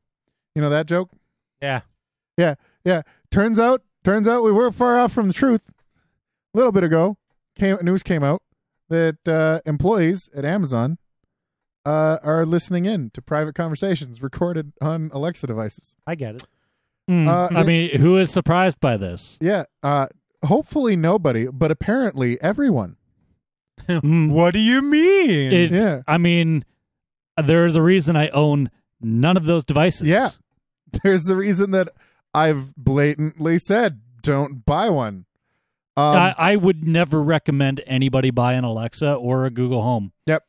[0.56, 1.10] You know that joke?
[1.60, 1.82] Yeah.
[2.38, 3.02] Yeah, yeah.
[3.30, 5.62] Turns out, turns out we weren't far off from the truth.
[5.68, 7.18] A little bit ago,
[7.56, 8.42] came news came out
[8.88, 10.96] that uh, employees at Amazon
[11.84, 15.94] uh, are listening in to private conversations recorded on Alexa devices.
[16.06, 16.44] I get it.
[17.08, 17.28] Hmm.
[17.28, 19.36] uh, I mean, who is surprised by this?
[19.40, 20.06] Yeah, uh,
[20.44, 22.96] hopefully nobody, but apparently everyone.
[23.86, 24.30] Hmm.
[24.30, 25.52] What do you mean?
[25.52, 26.64] It- Yeah, I mean,
[27.42, 28.70] there is a reason I own
[29.02, 30.08] none of those devices.
[30.08, 30.30] Yeah.
[31.02, 31.88] there's the reason that
[32.34, 35.24] I've blatantly said don't buy one.
[35.96, 40.12] Um, I, I would never recommend anybody buy an Alexa or a Google Home.
[40.26, 40.44] Yep.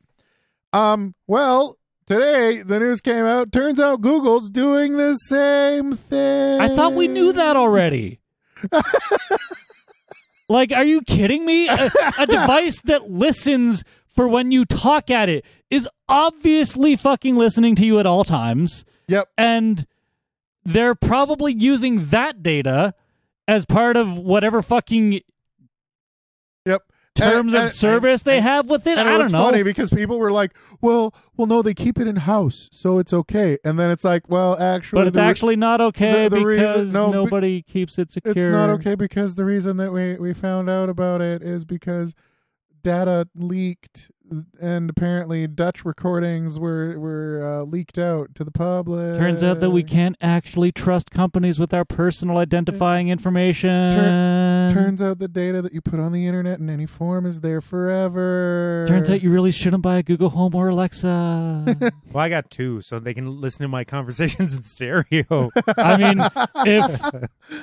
[0.74, 3.54] Um, well, today the news came out.
[3.54, 6.60] Turns out Google's doing the same thing.
[6.60, 8.20] I thought we knew that already.
[10.50, 11.68] Like, are you kidding me?
[11.68, 17.76] A, a device that listens for when you talk at it is obviously fucking listening
[17.76, 18.86] to you at all times.
[19.08, 19.28] Yep.
[19.38, 19.86] And
[20.68, 22.94] they're probably using that data
[23.48, 25.22] as part of whatever fucking
[26.66, 26.84] Yep.
[27.16, 28.98] terms And- of and- service they have with it.
[28.98, 29.44] And I it don't was know.
[29.46, 33.14] funny because people were like, "Well, well, no, they keep it in house, so it's
[33.14, 36.46] okay." And then it's like, "Well, actually, but it's re- actually not okay the- the
[36.46, 38.34] reason- because no, but- nobody keeps it secure.
[38.34, 42.14] it's not okay because the reason that we we found out about it is because
[42.84, 44.12] data leaked,
[44.60, 49.18] and apparently Dutch recordings were were uh, leaked out to the public.
[49.18, 53.92] Turns out that we can't actually trust companies with our personal identifying information.
[53.92, 57.62] Turns out the data that you put on the internet in any form is there
[57.62, 58.86] forever.
[58.88, 61.92] Turns out you really shouldn't buy a Google Home or Alexa.
[62.12, 65.50] Well, I got two, so they can listen to my conversations in stereo.
[65.78, 66.20] I mean,
[66.66, 67.02] if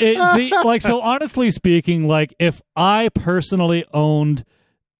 [0.00, 4.44] it, see, like, so honestly speaking, like, if I personally owned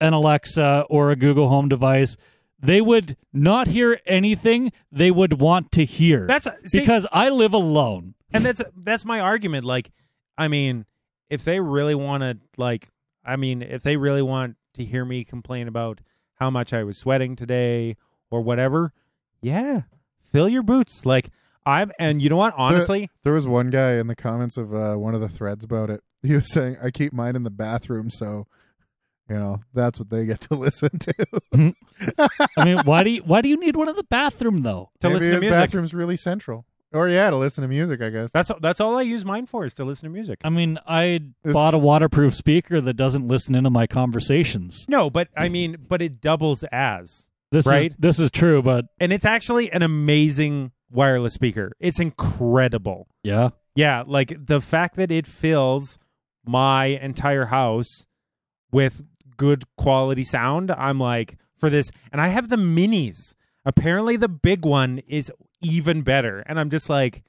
[0.00, 2.16] an Alexa or a Google Home device,
[2.60, 6.26] they would not hear anything they would want to hear.
[6.26, 8.14] That's see, because I live alone.
[8.32, 9.64] and that's that's my argument.
[9.64, 9.92] Like,
[10.38, 10.86] I mean,
[11.28, 12.88] if they really want to, like,
[13.24, 16.00] I mean, if they really want to hear me complain about
[16.34, 17.96] how much I was sweating today
[18.30, 18.92] or whatever,
[19.40, 19.82] yeah,
[20.32, 21.06] fill your boots.
[21.06, 21.30] Like,
[21.66, 22.54] I'm, and you know what?
[22.56, 25.90] Honestly, There was one guy in the comments of uh, one of the threads about
[25.90, 26.02] it.
[26.22, 28.46] He was saying, "I keep mine in the bathroom, so
[29.28, 31.14] you know that's what they get to listen to."
[31.54, 31.68] Hmm.
[32.58, 34.90] I mean, why do you why do you need one in the bathroom though?
[35.00, 35.58] to Maybe listen to his music.
[35.60, 38.00] bathroom's really central, or yeah, to listen to music.
[38.02, 38.30] I guess.
[38.32, 40.40] That's that's all I use mine for is to listen to music.
[40.44, 44.84] I mean, I This- bought a waterproof speaker that doesn't listen into my conversations.
[44.88, 47.90] No, but I mean, but it doubles as, This Right.
[47.90, 51.72] is this is true, but and it's actually an amazing wireless speaker.
[51.80, 53.08] It's incredible.
[53.22, 53.50] yeah.
[53.76, 55.98] Yeah, like the fact that it fills
[56.46, 58.06] my entire house
[58.70, 59.02] with
[59.36, 63.34] good quality sound, I'm like, for this, and I have the minis.
[63.64, 67.22] Apparently, the big one is even better, and I'm just like,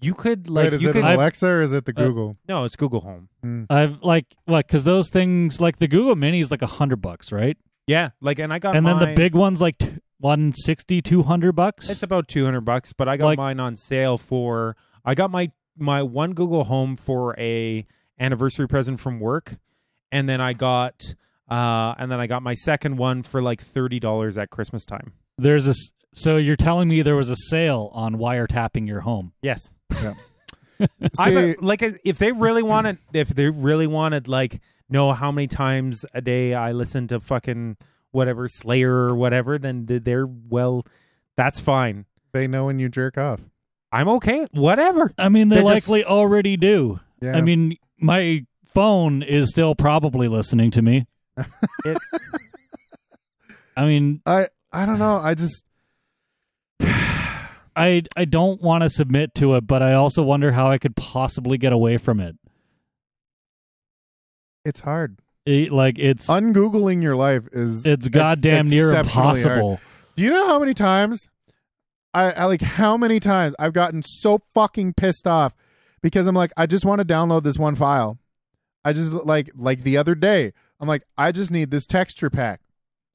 [0.00, 2.36] you could like Wait, is you it could Alexa or is it the Uh, Google?
[2.48, 3.28] no, it's Google Home.
[3.42, 3.64] Hmm.
[3.68, 7.32] I've like what because those things like the Google Mini is like a hundred bucks,
[7.32, 7.56] right?
[7.88, 11.88] Yeah, like, and I got and then the big one's like t- 160 200 bucks.
[11.90, 14.76] It's about two hundred bucks, but I got Like- mine on sale for.
[15.04, 17.86] I got my my one Google Home for a
[18.20, 19.56] anniversary present from work,
[20.12, 21.14] and then I got
[21.50, 25.12] uh and then I got my second one for like thirty dollars at Christmas time.
[25.38, 29.32] There's a s- so you're telling me there was a sale on wiretapping your home.
[29.42, 29.72] Yes,
[30.80, 30.86] See,
[31.18, 36.04] I like if they really wanted if they really wanted like know how many times
[36.14, 37.76] a day I listen to fucking
[38.12, 40.86] whatever Slayer or whatever, then they're well,
[41.36, 42.04] that's fine.
[42.32, 43.40] they know when you jerk off.
[43.90, 44.46] I'm okay.
[44.52, 45.12] Whatever.
[45.18, 47.00] I mean, they They're just- likely already do.
[47.20, 47.36] Yeah.
[47.36, 51.06] I mean, my phone is still probably listening to me.
[51.84, 51.98] It-
[53.76, 55.16] I mean, I I don't know.
[55.18, 55.64] I just
[56.80, 60.96] I I don't want to submit to it, but I also wonder how I could
[60.96, 62.36] possibly get away from it.
[64.64, 65.18] it's hard.
[65.46, 69.58] It- like it's Ungoogling your life is it's goddamn near exceptionally hard.
[69.58, 69.80] impossible.
[70.16, 71.28] Do you know how many times
[72.12, 75.54] I, I like how many times I've gotten so fucking pissed off
[76.02, 78.18] because I'm like I just want to download this one file.
[78.84, 82.60] I just like like the other day I'm like I just need this texture pack.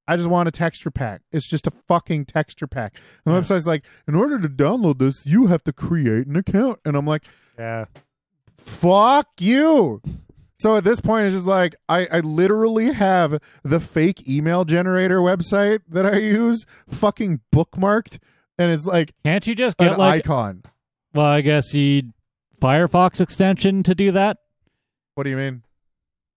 [0.07, 1.21] I just want a texture pack.
[1.31, 2.93] It's just a fucking texture pack.
[3.25, 3.41] And the Yeah.
[3.43, 6.79] website's like, in order to download this, you have to create an account.
[6.83, 7.23] And I'm like,
[7.57, 7.85] Yeah.
[8.57, 10.01] fuck you.
[10.55, 15.19] So at this point, it's just like I, I literally have the fake email generator
[15.19, 18.19] website that I use fucking bookmarked,
[18.57, 20.25] and it's like Can't you just an get like?
[20.25, 20.63] icon.
[21.13, 22.11] well, I guess you
[22.61, 24.37] Firefox extension to do that.
[25.15, 25.63] What do you mean?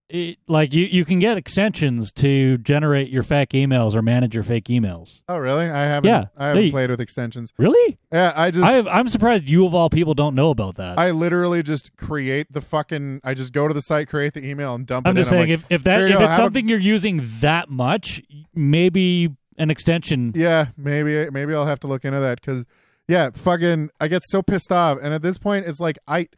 [0.09, 4.43] It, like you, you can get extensions to generate your fake emails or manage your
[4.45, 5.21] fake emails.
[5.27, 5.65] Oh, really?
[5.69, 6.09] I haven't.
[6.09, 7.51] Yeah, I haven't they- played with extensions.
[7.57, 7.97] Really?
[8.13, 8.65] Yeah, I just.
[8.65, 10.97] I I'm surprised you of all people don't know about that.
[10.97, 13.19] I literally just create the fucking.
[13.25, 15.39] I just go to the site, create the email, and dump I'm it just in.
[15.39, 18.21] saying like, if, if that if go, it's have a- something you're using that much,
[18.55, 20.31] maybe an extension.
[20.35, 22.65] Yeah, maybe maybe I'll have to look into that because
[23.09, 26.29] yeah, fucking I get so pissed off, and at this point, it's like I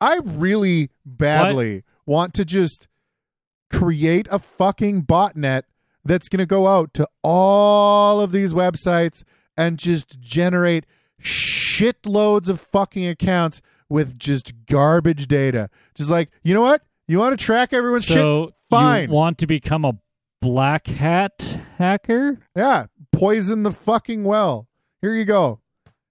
[0.00, 2.85] I really badly want to just
[3.76, 5.62] create a fucking botnet
[6.04, 9.22] that's gonna go out to all of these websites
[9.56, 10.86] and just generate
[11.22, 15.68] shitloads of fucking accounts with just garbage data.
[15.94, 18.16] Just like you know what, you want to track everyone's shit.
[18.16, 19.08] So fine.
[19.08, 19.94] you want to become a
[20.40, 22.38] black hat hacker?
[22.54, 24.68] Yeah, poison the fucking well.
[25.02, 25.60] Here you go.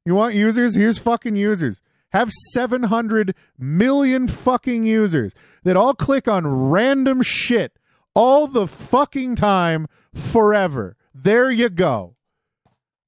[0.06, 0.75] You want users?
[0.75, 1.82] Here's fucking users.
[2.15, 7.78] Have 700 million fucking users that all click on random shit
[8.13, 10.95] all the fucking time forever.
[11.13, 12.15] There you go.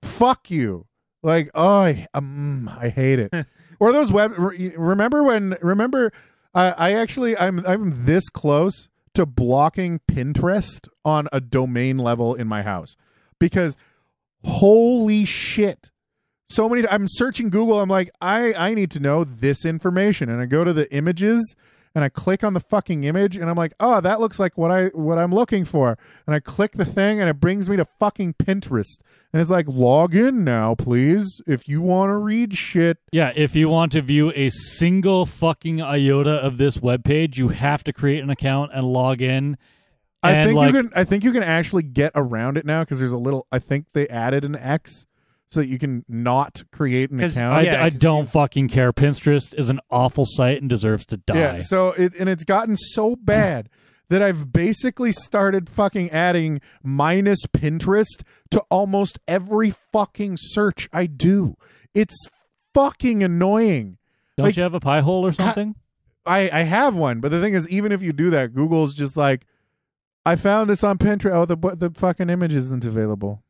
[0.04, 0.88] Fuck you.
[1.24, 3.34] Like, oh, I, um, I hate it.
[3.80, 4.34] or those web.
[4.38, 5.58] re- Remember when?
[5.62, 6.12] Remember,
[6.54, 12.48] I, I actually, I'm, I'm this close to blocking Pinterest on a domain level in
[12.48, 12.98] my house
[13.40, 13.78] because,
[14.44, 15.92] holy shit,
[16.50, 16.88] so many.
[16.88, 17.80] I'm searching Google.
[17.80, 21.56] I'm like, I, I need to know this information, and I go to the images
[21.98, 24.70] and I click on the fucking image and I'm like, oh, that looks like what
[24.70, 25.98] I what I'm looking for.
[26.28, 29.00] And I click the thing and it brings me to fucking Pinterest.
[29.34, 33.00] And it's like, log in now, please, if you want to read shit.
[33.12, 37.84] Yeah, if you want to view a single fucking iota of this webpage, you have
[37.86, 39.58] to create an account and log in.
[40.22, 43.00] I think like- you can I think you can actually get around it now because
[43.00, 45.08] there's a little I think they added an X
[45.48, 47.56] so that you can not create an account.
[47.56, 48.92] Oh, I, yeah, I 'cause don't you- fucking care.
[48.94, 51.38] Pinterest is an awful site and deserves to die.
[51.38, 51.62] Yeah.
[51.62, 53.70] So it and it's gotten so bad
[54.10, 61.56] that I've basically started fucking adding minus Pinterest to almost every fucking search I do.
[61.94, 62.16] It's
[62.74, 63.98] fucking annoying.
[64.38, 65.76] don't like- you have a Pi-hole or something?
[66.26, 69.16] I I have one, but the thing is, even if you do that, Google's just
[69.18, 69.46] like,
[70.26, 71.34] I found this on Pinterest.
[71.34, 73.44] Oh, the the fucking image isn't available.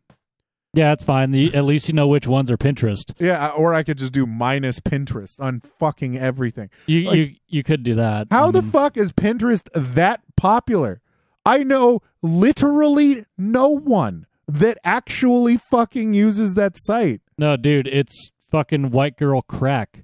[0.74, 1.32] Yeah, it's fine.
[1.32, 3.14] The, at least you know which ones are Pinterest.
[3.20, 6.70] Yeah, or I could just do minus Pinterest on fucking everything.
[6.86, 8.28] You Like- you you could do that.
[8.32, 8.72] How the Mm.
[8.72, 11.02] fuck is Pinterest that popular?
[11.46, 17.22] I know literally no one that actually fucking uses that site.
[17.38, 20.04] No, dude, it's fucking white girl crack.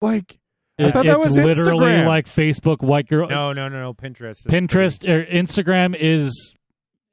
[0.00, 0.38] Like,
[0.78, 2.06] I It- thought that it's was literally Instagram.
[2.06, 3.28] like Facebook white girl.
[3.28, 3.94] No, no, no, no.
[3.94, 4.46] Pinterest.
[4.46, 6.54] Pinterest or Instagram is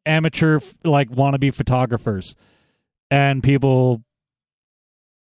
[0.05, 2.35] amateur like wannabe photographers,
[3.11, 4.03] and people.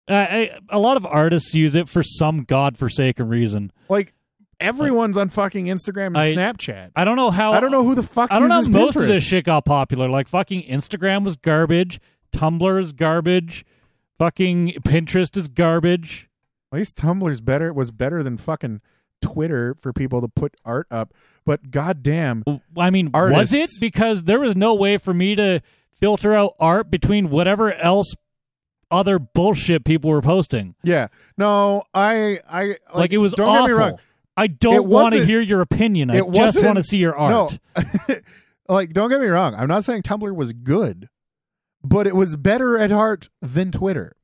[0.08, 3.70] I, I, a lot of artists use it for some godforsaken reason.
[3.88, 4.12] like
[4.58, 6.90] everyone's on fucking Instagram and I- Snapchat.
[6.96, 7.52] I don't know how.
[7.52, 8.60] I don't know who the fuck I don't know.
[8.62, 9.02] Most Pinterest.
[9.02, 10.08] of this shit got popular.
[10.08, 12.00] Like fucking Instagram was garbage.
[12.32, 13.64] Tumblr is garbage.
[14.18, 16.28] Fucking Pinterest is garbage.
[16.72, 18.80] At least Tumblr's better was better than fucking
[19.22, 21.12] Twitter for people to put art up.
[21.44, 22.44] But goddamn,
[22.76, 23.52] I mean, Artists.
[23.52, 23.70] was it?
[23.80, 25.60] Because there was no way for me to
[25.98, 28.14] filter out art between whatever else
[28.90, 30.74] other bullshit people were posting.
[30.82, 33.66] yeah, no, I, I like, Like, it was Don't awful.
[33.68, 33.98] get me wrong.
[34.36, 36.10] I don't want to hear your opinion.
[36.10, 37.58] I just want to see your art.
[37.76, 37.84] No,
[38.68, 39.54] like don't get me wrong.
[39.54, 41.08] I'm not saying Tumblr was good,
[41.82, 44.16] but it was better at art than Twitter.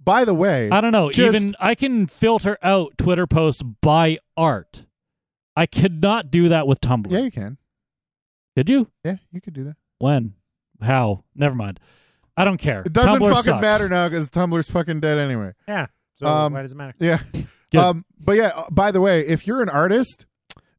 [0.00, 1.10] But by the way, I don't know.
[1.10, 4.84] Just- Even I can filter out Twitter posts by art.
[5.56, 7.10] I could not do that with Tumblr.
[7.10, 7.58] yeah, you can.
[8.56, 8.88] Could you?
[9.04, 9.76] Yeah, you could do that.
[9.98, 10.34] When?
[10.80, 11.24] How?
[11.34, 11.78] Never mind.
[12.36, 12.82] I don't care.
[12.86, 13.60] It doesn't Tumblr fucking sucks.
[13.62, 15.52] matter now because Tumblr's fucking dead anyway.
[15.68, 15.86] Yeah.
[16.14, 16.94] So Um, why does it matter?
[16.98, 17.20] Yeah.
[17.72, 20.26] Um, but yeah, uh, by the way, if you're an artist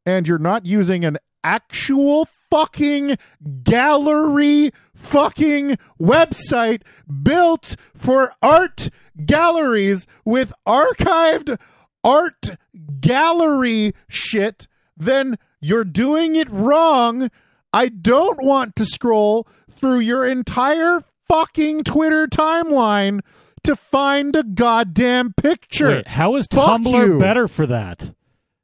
[0.05, 3.17] and you're not using an actual fucking
[3.63, 6.81] gallery fucking website
[7.23, 8.89] built for art
[9.26, 11.58] galleries with archived
[12.04, 12.58] art
[13.00, 17.30] gallery shit, then you're doing it wrong.
[17.74, 23.21] I don't want to scroll through your entire fucking Twitter timeline
[23.63, 25.88] to find a goddamn picture.
[25.88, 27.19] Wait, how is Fuck Tumblr you.
[27.19, 28.13] better for that?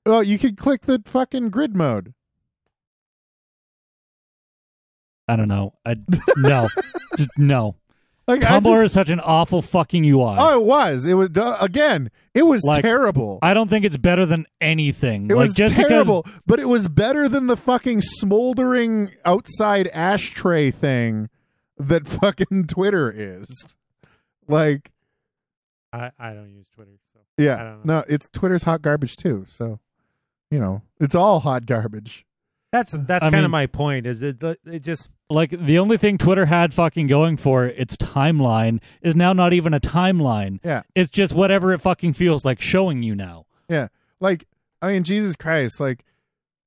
[0.05, 2.13] Well, you could click the fucking grid mode.
[5.27, 5.73] I don't know.
[5.85, 5.95] I
[6.37, 6.69] no,
[7.17, 7.75] Just no.
[8.27, 10.35] Like I Tumblr is such an awful fucking UI.
[10.37, 11.05] Oh, it was.
[11.05, 12.11] It was uh, again.
[12.33, 13.39] It was Like, terrible.
[13.41, 15.25] I don't think it's better than anything.
[15.31, 20.71] it like was just terrible, but it was better than the fucking smoldering outside ashtray
[20.71, 21.29] thing
[21.77, 23.49] that fucking Twitter is.
[24.47, 24.91] Like,
[25.93, 27.99] I, I don't use Twitter, so yeah, I don't know.
[27.99, 29.45] no, it's Twitter's hot garbage too.
[29.47, 29.79] So,
[30.51, 32.25] you know, it's all hot garbage.
[32.71, 34.07] That's that's I kind mean- of my point.
[34.07, 37.97] Is it it just like the only thing Twitter had fucking going for it, its
[37.97, 40.59] timeline is now not even a timeline.
[40.63, 40.83] Yeah.
[40.95, 43.45] It's just whatever it fucking feels like showing you now.
[43.69, 43.87] Yeah,
[44.19, 44.47] like
[44.81, 46.05] I mean, Jesus Christ, like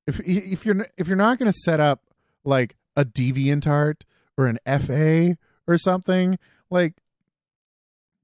[0.06, 2.02] if if you're if you're not going to set up
[2.44, 4.02] like a DeviantArt
[4.36, 5.36] or an FA
[5.66, 6.38] or something,
[6.70, 6.94] like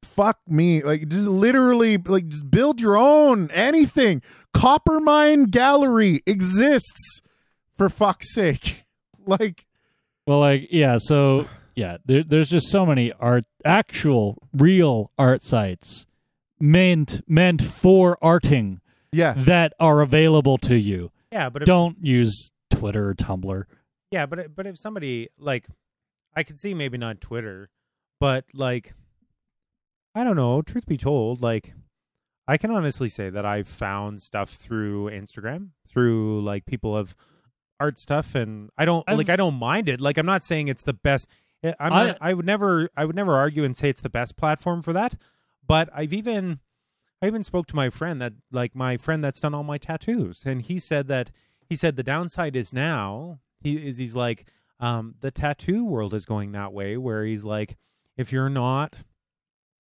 [0.03, 4.23] fuck me, like just literally like just build your own anything.
[4.55, 7.21] Coppermine Gallery exists
[7.77, 8.83] for fuck's sake.
[9.29, 9.67] Like
[10.25, 16.07] Well, like yeah, so yeah, there, there's just so many art, actual, real art sites
[16.61, 18.79] meant meant for arting
[19.11, 21.11] yeah, that are available to you.
[21.33, 21.49] yeah?
[21.49, 23.65] But if, Don't use Twitter or Tumblr.
[24.13, 25.67] yeah, but but if somebody like
[26.37, 27.69] I could see maybe not Twitter,
[28.21, 28.95] but like
[30.15, 30.63] I don't know.
[30.63, 31.73] Truth be told, like
[32.47, 37.17] I can honestly say that I've found stuff through Instagram, through like people have
[37.81, 39.29] art stuff, and I don't I've- like.
[39.29, 40.01] I don't mind it.
[40.01, 41.29] Like I'm not saying it's the best.
[41.65, 42.91] I- I'm I- not, I would never.
[42.97, 45.17] I would never argue and say it's the best platform for that.
[45.67, 46.61] But I've even.
[47.23, 50.43] I even spoke to my friend that like my friend that's done all my tattoos,
[50.45, 51.31] and he said that
[51.69, 54.45] he said the downside is now he is he's like
[54.81, 57.79] um the tattoo world is going that way where he's like
[58.19, 59.03] if you're not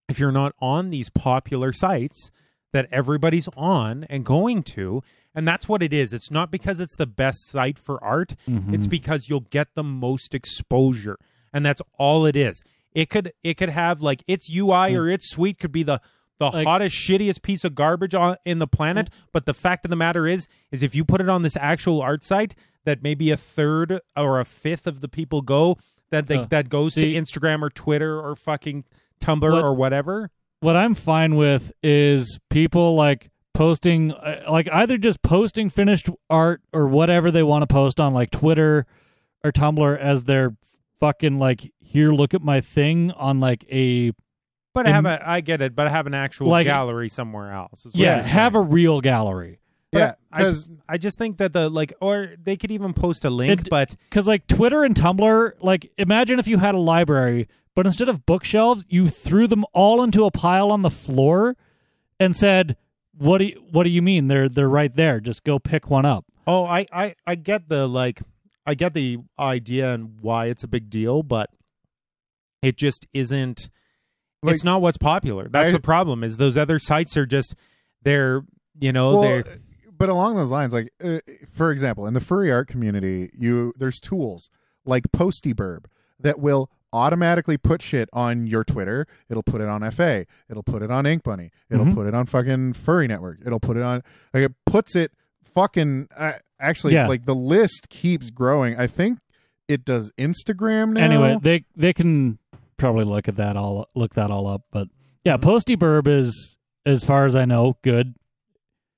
[0.09, 2.31] if you're not on these popular sites
[2.73, 5.03] that everybody's on and going to
[5.37, 6.13] and that's what it is.
[6.13, 8.35] It's not because it's the best site for art.
[8.49, 8.75] Mhm.
[8.75, 11.19] it's because you'll get the most exposure.
[11.53, 12.63] And that's all it is.
[12.95, 16.01] It could it could have like its ui or its suite could be the
[16.39, 19.09] the Like- hottest shittiest piece of garbage on in the planet.
[19.33, 22.01] But the fact of the matter is is if you put it on this actual
[22.03, 25.77] art site that maybe a third or a fifth of the people go
[26.11, 28.85] that they Uh, that goes see- to instagram or twitter or fucking
[29.21, 30.31] tumblr What- or whatever.
[30.61, 36.61] what I'm fine with is people like posting uh, like either just posting finished art
[36.73, 38.87] or whatever they want to post on like Twitter
[39.43, 40.55] or Tumblr as their
[41.01, 44.13] fucking like here look at my thing on like a
[44.75, 47.53] but And- have a i get it but I have an actual Like- gallery somewhere
[47.53, 49.59] else is what yeah have a real gallery.
[49.93, 53.25] But yeah, I, because I just think that the like or they could even post
[53.25, 56.79] a link It- but because like Twitter and Tumblr like imagine if you had a
[56.79, 61.57] library but instead of bookshelves you threw them all into a pile on the floor
[62.21, 62.77] and said
[63.19, 66.05] what do you, what do you mean they're they're right there just go pick one
[66.05, 68.23] up Oh, I, I, I get the like,
[68.65, 71.51] I get the idea and why it's a big deal, but
[72.63, 73.69] it just isn't.
[74.43, 75.49] Like- it's not what's popular.
[75.49, 76.23] That's I- the problem.
[76.23, 77.55] Is those other sites are just
[78.03, 78.45] they're
[78.79, 79.45] you know well, they're
[79.99, 81.19] but along those lines, like uh,
[81.53, 84.51] for example, in the furry art community, you there's tools
[84.85, 85.87] like PostyBirb
[86.21, 89.07] that will automatically put shit on your Twitter.
[89.29, 90.27] It'll put it on FA.
[90.49, 91.51] It'll put it on Inkbunny.
[91.71, 91.95] It'll Mhm.
[91.95, 93.39] put it on fucking Furry Network.
[93.45, 94.03] It'll put it on.
[94.35, 95.13] Like it puts it
[95.55, 96.09] fucking.
[96.17, 97.07] Uh, actually, Yeah.
[97.09, 98.77] like the list keeps growing.
[98.79, 99.19] I think
[99.69, 101.01] it does Instagram now.
[101.01, 102.39] anyway they they can
[102.77, 104.87] probably look at that all look that all up but
[105.25, 105.49] yeah Mm-hmm.
[105.49, 108.15] PostyBirb is as far as i know good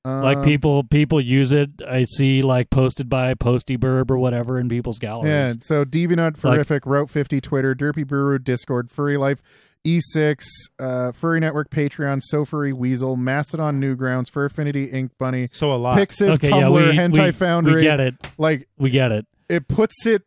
[0.05, 4.69] like Um, people people use it i see like posted by PostyBirb or whatever in
[4.69, 5.31] people's galleries.
[5.31, 9.43] Yeah, galleries so DeviantArt, Furiffic, Route 50, Twitter, Derpibooru, Discord, Furry Life,
[9.87, 10.45] E6,
[10.79, 15.97] uh, Furry Network, Patreon, SoFurry, Weasyl, Mastodon, Newgrounds, Fur Affinity, Inkbunny, so a lot.
[15.97, 17.75] Pixit, okay Tumblr, yeah we, Hentai we, Foundry.
[17.77, 20.23] we get it Like, we get it it puts it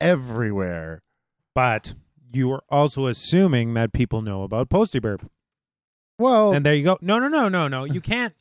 [0.00, 1.02] everywhere.
[1.54, 1.94] but
[2.32, 5.26] you are also assuming that people know about PostyBirb.
[6.18, 6.98] Well, and there you go.
[7.00, 7.84] No, no, no, no, no.
[7.84, 8.34] You can't.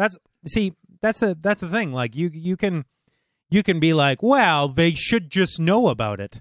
[0.00, 0.72] That's see.
[1.02, 1.92] That's the that's the thing.
[1.92, 2.86] Like you you can
[3.50, 6.40] you can be like, well, they should just know about it.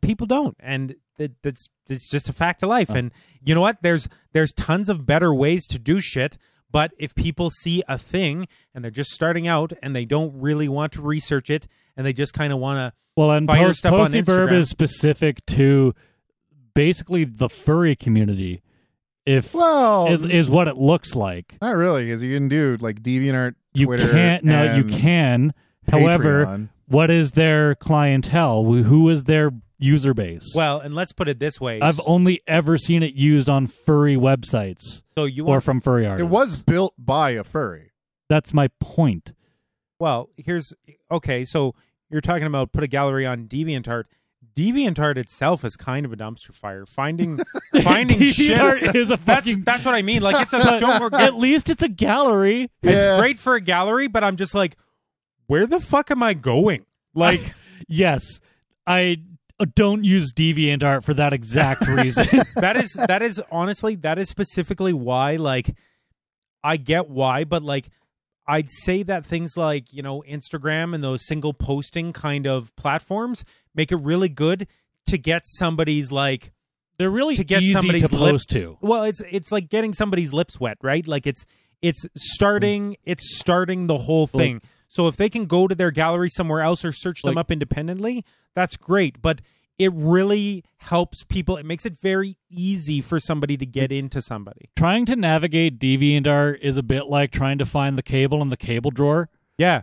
[0.00, 2.90] People don't, and it, that's it's just a fact of life.
[2.90, 3.12] And
[3.44, 3.78] you know what?
[3.80, 6.36] There's there's tons of better ways to do shit.
[6.72, 10.68] But if people see a thing and they're just starting out and they don't really
[10.68, 13.94] want to research it and they just kind of want to well and post, stuff
[13.94, 15.94] on PostyBirb is specific to
[16.74, 18.62] basically the furry community
[19.26, 23.02] if well, is, is what it looks like not really, because you can do like
[23.02, 25.54] DeviantArt, you Twitter, can't no you and can
[25.90, 26.68] however Patreon.
[26.86, 30.80] what is their clientele Who- who is their user base well.
[30.80, 35.02] And let's put it this way: i've only ever seen it used on furry websites
[35.18, 37.92] so you or want from furry artists It was built by a furry.
[38.30, 39.34] that's my point
[39.98, 40.72] Well, here's
[41.10, 41.44] okay.
[41.44, 41.74] So
[42.10, 44.04] you're talking about put a gallery on DeviantArt.
[44.56, 46.86] DeviantArt itself is kind of a dumpster fire.
[46.86, 47.40] Finding
[47.82, 48.56] finding shit.
[48.58, 50.22] DeviantArt is a That's fucking that's what I mean.
[50.22, 51.12] Like it's a don't work.
[51.12, 53.18] at least it's a gallery It's Yeah.
[53.18, 54.76] great for a gallery, but I'm just like,
[55.46, 56.86] where the fuck am I going?
[57.14, 57.54] Like,
[57.88, 58.40] yes
[58.86, 59.18] i
[59.60, 62.26] uh, don't use deviantart for that exact reason
[62.56, 65.36] that is that is honestly that is specifically why.
[65.36, 65.74] Like,
[66.64, 67.88] I get why, but like.
[68.48, 73.44] I'd say that things like, you know, Instagram and those single posting kind of platforms
[73.74, 74.68] make it really good
[75.06, 76.52] to get somebody's like
[76.98, 78.78] they're really To get somebody's to lip- to.
[78.80, 81.06] Well it's it's like getting somebody's lips wet right?
[81.06, 81.44] Like it's
[81.82, 84.62] it's starting it's starting the whole Like- thing.
[84.88, 88.24] So if they can go to their gallery somewhere else or search them up independently
[88.54, 89.20] that's great.
[89.20, 89.42] But
[89.78, 94.70] it really helps people it makes it very easy for somebody to get into somebody
[94.76, 98.56] trying to navigate deviantart is a bit like trying to find the cable in the
[98.56, 99.82] cable drawer yeah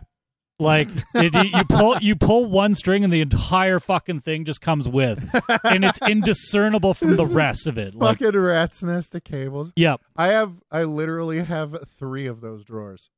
[0.60, 4.60] Like it, you you pull you pull one string and the entire fucking thing just
[4.60, 5.18] comes with,
[5.64, 7.92] and it's indiscernible from the rest of it.
[7.96, 9.72] Like, Fucking rat's nest of cables.
[9.74, 10.00] yep.
[10.16, 13.10] I have, I literally have three of those drawers.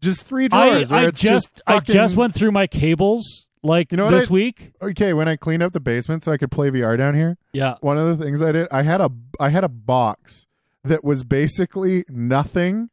[0.00, 0.90] Just three I, drawers.
[0.90, 4.32] where I it's just I just went through my cables like You know this I-
[4.32, 4.72] week.
[4.82, 7.74] Okay, when I cleaned up the basement so I could play VR down here, Yeah,
[7.80, 9.10] one of the things I did, I had a,
[9.40, 10.46] I had a box
[10.84, 12.90] that was basically nothing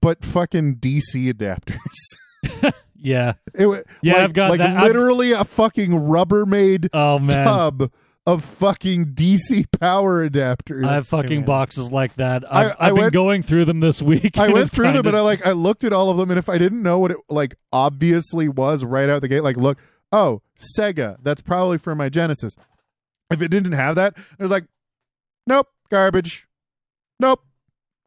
[0.00, 2.72] but fucking DC adapters.
[3.00, 3.34] Yeah.
[3.54, 4.76] It was Yeah, like, I've got like that.
[4.76, 7.46] I've- literally a fucking Rubbermaid Oh man.
[7.46, 7.92] tub
[8.28, 10.84] of fucking DC power adapters.
[10.86, 12.44] I have fucking boxes like that.
[12.52, 14.38] I- I've, I I've been went- going through them this week.
[14.38, 16.38] I went through them kinda- and I like I looked at all of them and
[16.38, 19.78] if I didn't know what it like obviously was right out the gate, like look,
[20.12, 20.42] oh
[20.78, 22.54] Sega, that's probably for my Genesis.
[23.30, 24.64] If it didn't have that, I was like,
[25.46, 26.46] nope, garbage.
[27.20, 27.44] Nope,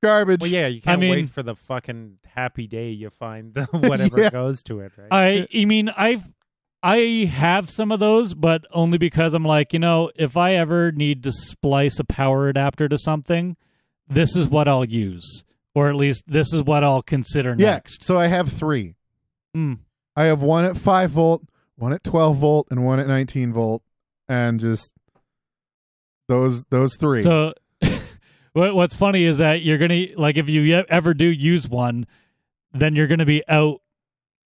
[0.04, 0.42] garbage.
[0.42, 4.22] Well, yeah, you can't mean- wait for the fucking happy day you find the whatever
[4.22, 4.30] Yeah.
[4.30, 5.08] goes to it, right?
[5.12, 6.24] I I mean I've
[6.84, 10.92] I have some of those, but only because I'm like, you know, if I ever
[10.92, 13.56] need to splice a power adapter to something,
[14.08, 15.44] this is what I'll use.
[15.76, 17.72] Or at least this is what I'll consider yeah.
[17.72, 18.04] next.
[18.04, 18.96] So I have three.
[19.56, 19.80] Mm.
[20.16, 21.44] I have one at five volt,
[21.76, 23.82] one at twelve volt, and one at nineteen volt,
[24.28, 24.94] and just
[26.28, 27.22] those those three.
[27.22, 27.54] So
[28.54, 32.06] what what's funny is that you're going to like if you ever do use one,
[32.74, 33.82] then you're going to be out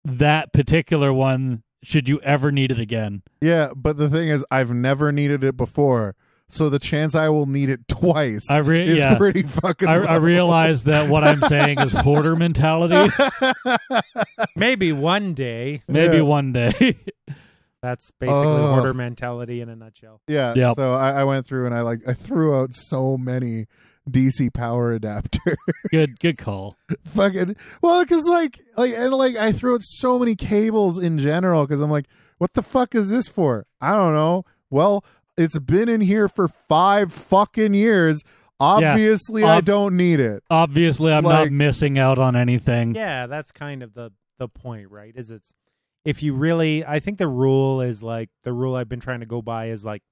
[0.04, 3.22] that particular one should you ever need it again.
[3.42, 6.16] yeah, but the thing is, I've never needed it before,
[6.48, 9.18] so the chance I will need it twice I re- is yeah.
[9.18, 9.88] pretty fucking.
[9.88, 13.12] I, I realize that what I'm saying is hoarder mentality.
[14.56, 15.82] Maybe one day.
[15.88, 16.22] Maybe Yeah.
[16.24, 16.98] one day.
[17.82, 18.74] That's basically Oh.
[18.76, 20.22] hoarder mentality in a nutshell.
[20.28, 20.54] Yeah.
[20.56, 20.76] Yep.
[20.76, 23.68] So I, I went through and I like I threw out so many
[24.10, 25.58] DC power adapter.
[25.92, 26.76] good good call.
[27.06, 31.66] Fucking well, because like like and like I threw out so many cables in general
[31.66, 32.06] because I'm like,
[32.38, 33.66] what the fuck is this for?
[33.82, 34.46] I don't know.
[34.70, 35.06] Well,
[35.38, 38.24] it's been in here for five fucking years.
[38.60, 40.44] Obviously, I Ob- don't need it.
[40.50, 42.96] Obviously, I'm Like- not missing out on anything.
[42.96, 45.14] Yeah, that's kind of the the point, right?
[45.16, 45.54] Is it's
[46.06, 49.26] if you really I think the rule is like the rule I've been trying to
[49.26, 50.04] go by is like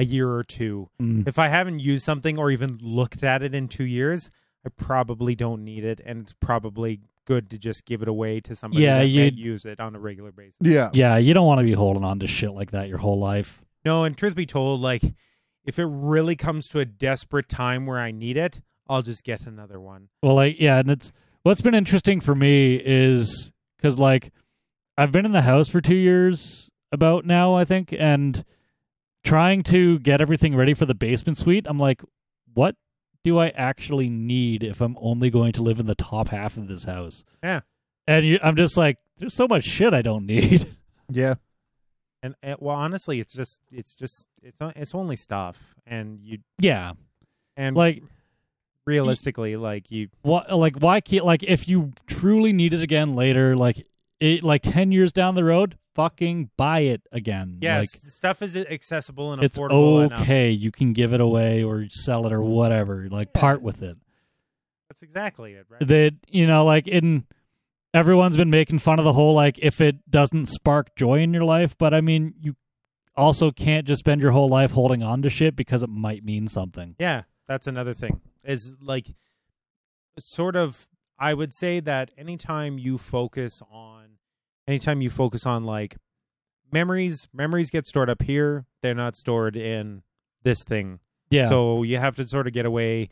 [0.00, 0.88] a year or two.
[1.00, 1.28] Mm.
[1.28, 4.30] If I haven't used something or even looked at it in 2 years,
[4.64, 8.54] I probably don't need it and it's probably good to just give it away to
[8.54, 10.56] somebody Yeah, that you- may use it on a regular basis.
[10.60, 10.90] Yeah.
[10.92, 13.62] Yeah, you don't want to be holding on to shit like that your whole life.
[13.84, 15.02] No, and truth be told, like
[15.64, 19.46] if it really comes to a desperate time where I need it, I'll just get
[19.46, 20.08] another one.
[20.22, 24.32] Well, like, yeah, and it's what's been interesting for me is because, like,
[24.98, 28.44] I've been in the house for two years about now, I think, and
[29.24, 31.66] trying to get everything ready for the basement suite.
[31.68, 32.02] I'm like,
[32.54, 32.76] what
[33.24, 36.68] do I actually need if I'm only going to live in the top half of
[36.68, 37.24] this house?
[37.42, 37.60] Yeah.
[38.06, 40.66] And you, I'm just like, there's so much shit I don't need.
[41.12, 41.34] Yeah.
[42.22, 46.92] And uh, well, honestly, it's just it's just it's it's only stuff, and you yeah,
[47.56, 48.02] and like
[48.86, 53.56] realistically, like you what like why can't like if you truly need it again later
[53.56, 53.86] like
[54.20, 58.54] it like 10 years down the road fucking buy it again yes, like stuff is
[58.56, 60.18] accessible and it's affordable enough.
[60.18, 63.40] Um, okay you can give it away or sell it or whatever like Yeah.
[63.40, 63.98] part with it
[64.88, 65.86] That's exactly it, right?
[65.88, 67.24] that you know like in
[67.92, 71.44] everyone's been making fun of the whole like if it doesn't spark joy in your
[71.44, 72.54] life but i mean you
[73.16, 76.46] also can't just spend your whole life holding on to shit because it might mean
[76.46, 78.20] something Yeah, that's another thing.
[78.44, 79.08] Is like
[80.18, 80.86] sort of
[81.18, 83.99] I would say that anytime you focus on
[84.70, 85.96] anytime you focus on like
[86.72, 90.02] memories, memories get stored up here, they're not stored in
[90.44, 91.00] this thing.
[91.30, 93.08] yeah So you have to sort of get away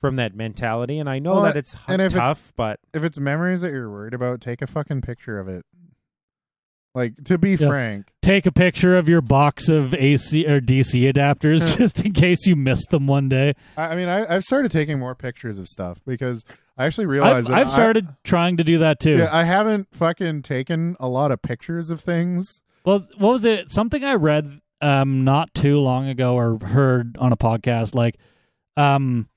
[0.00, 3.04] from that mentality and I know Well, that it's and if it's- tough, but If
[3.04, 5.64] it's memories that you're worried about, take a fucking picture of it.
[6.94, 7.68] Like to be Yeah.
[7.68, 12.46] frank, take a picture of your box of AC or DC adapters just in case
[12.46, 13.54] you missed them one day.
[13.78, 16.44] I, I mean, I, I've started taking more pictures of stuff because
[16.76, 19.16] I actually I've, realized that I've I- started trying to do that too.
[19.16, 22.60] yeah, I haven't fucking taken a lot of pictures of things.
[22.84, 23.70] well, what was it?
[23.70, 28.16] Something I read um not too long ago or heard on a podcast like
[28.76, 29.28] um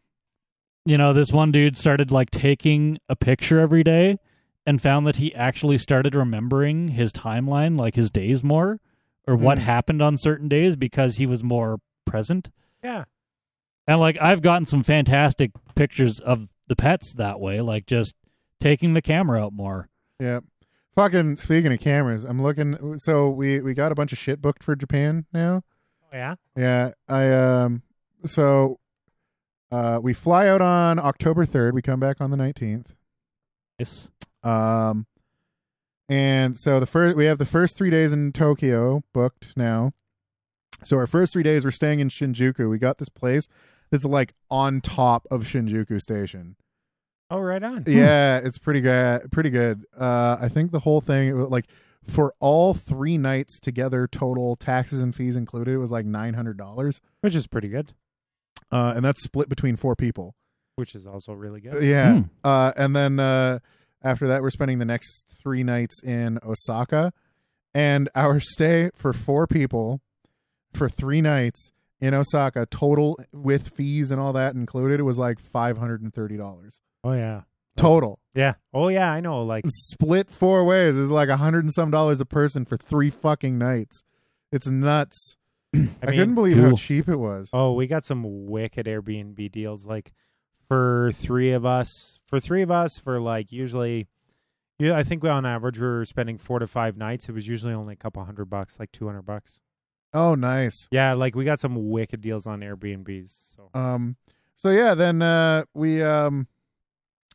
[0.88, 4.18] you know, this one dude started like taking a picture every day
[4.66, 8.80] and found that he actually started remembering his timeline, like his days more
[9.28, 9.64] or what Hmm.
[9.66, 12.50] happened on certain days because he was more present.
[12.84, 13.06] yeah.
[13.88, 18.16] And like I've gotten some fantastic pictures of the pets that way, like just
[18.60, 19.90] taking the camera out more.
[20.20, 20.40] Yeah.
[20.96, 22.98] Fucking speaking of cameras, I'm looking.
[23.00, 25.62] So we we got a bunch of shit booked for Japan now.
[26.04, 26.36] Oh yeah.
[26.56, 27.84] Yeah, I um.
[28.26, 28.80] So,
[29.72, 31.76] uh, we fly out on October third.
[31.76, 32.96] We come back on the nineteenth.
[33.78, 34.10] Yes.
[34.46, 35.08] Um,
[36.08, 39.94] and so the first we have the first three days in Tokyo booked now.
[40.84, 42.70] So our first three days we're staying in Shinjuku.
[42.70, 43.48] We got this place
[43.90, 46.56] that's like on top of Shinjuku Station.
[47.32, 47.86] Oh right on.
[47.88, 49.32] Yeah, it's pretty good.
[49.32, 49.86] Pretty good.
[50.00, 51.66] Uh, I think the whole thing, like
[52.08, 56.58] for all three nights together, total taxes and fees included, it was like nine hundred
[56.58, 57.02] dollars.
[57.22, 57.94] Which is pretty good.
[58.72, 60.36] uh, and that's split between four people.
[60.76, 61.82] which is also really good.
[61.82, 62.14] Yeah.
[62.14, 62.22] Hmm.
[62.44, 63.58] Uh, and then uh,
[64.06, 67.12] after that, we're spending the next three nights in Osaka.
[67.74, 70.02] And our stay for four people
[70.74, 75.42] for three nights in Osaka, total with fees and all that included, it was like
[75.42, 76.80] $530.
[77.04, 77.42] Oh yeah,
[77.78, 78.20] Total.
[78.34, 78.54] yeah.
[78.74, 79.44] Oh yeah, I know.
[79.44, 83.10] Like Split four ways is like a hundred and some dollars a person for three
[83.10, 84.04] fucking nights.
[84.52, 85.36] It's nuts.
[85.76, 85.90] I, I, mean,
[86.20, 86.78] couldn't believe how cool.
[86.78, 87.50] cheap it was.
[87.54, 89.86] Oh, we got some wicked Airbnb deals.
[89.86, 90.14] Like
[90.68, 94.08] for three of us, for three of us, for like usually,
[94.80, 97.30] yeah, I think we on average we were spending four to five nights.
[97.30, 99.60] It was usually only a couple hundred bucks, like two hundred bucks.
[100.14, 100.88] Oh, nice.
[100.92, 103.56] Yeah, like we got some wicked deals on Airbnbs.
[103.56, 104.16] So Um,
[104.56, 106.48] so yeah, then uh, we um,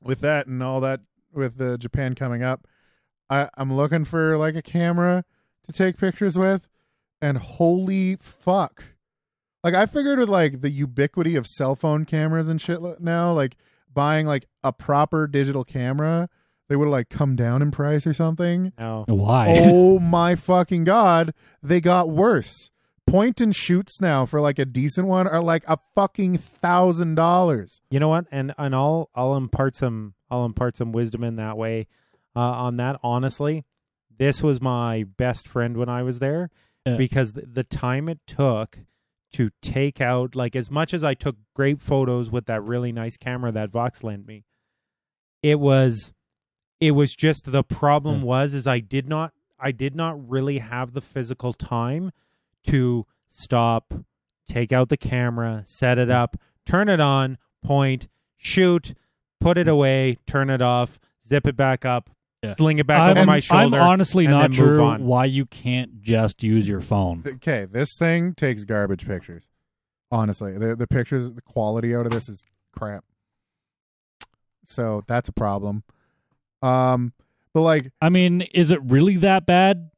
[0.02, 1.00] with that and all that
[1.32, 2.66] with the Japan coming up,
[3.28, 5.24] I I'm looking for like a camera
[5.64, 6.68] to take pictures with,
[7.20, 8.84] and holy fuck,
[9.64, 13.56] like I figured with like the ubiquity of cell phone cameras and shit now, like
[13.92, 16.28] buying like a proper digital camera,
[16.68, 18.72] they would have like come down in price or something.
[18.78, 19.54] no, Why?
[19.60, 22.70] oh my fucking god, they got worse.
[23.06, 27.80] Point and shoots now for like a decent one are like a fucking thousand dollars.
[27.90, 28.26] you know what?
[28.30, 31.88] And and I'll I'll impart some I'll impart some wisdom in that way
[32.36, 33.00] uh, on that.
[33.02, 33.64] Honestly,
[34.16, 36.50] this was my best friend when I was there
[36.86, 36.96] Yeah.
[36.96, 38.78] because the, the time it took
[39.32, 43.16] to take out like as much as I took great photos with that really nice
[43.16, 44.44] camera that Vox lent me,
[45.42, 46.12] it was
[46.80, 48.26] it was just the problem Yeah.
[48.26, 52.12] was is I did not I did not really have the physical time
[52.64, 53.94] to stop,
[54.48, 58.94] take out the camera, set it up, turn it on, point, shoot,
[59.40, 59.72] put it hmm.
[59.72, 62.10] away, turn it off, zip it back up,
[62.42, 62.54] Yeah.
[62.56, 63.78] sling it back I'm, over my shoulder.
[63.78, 65.04] I'm honestly and not then move sure on.
[65.04, 67.22] why you can't just use your phone.
[67.26, 69.48] Okay, this thing takes garbage pictures.
[70.10, 72.44] Honestly, the the pictures, the quality out of this is
[72.76, 73.04] crap.
[74.64, 75.82] So that's a problem.
[76.62, 77.12] Um,
[77.52, 79.90] but like, I mean, is it really that bad?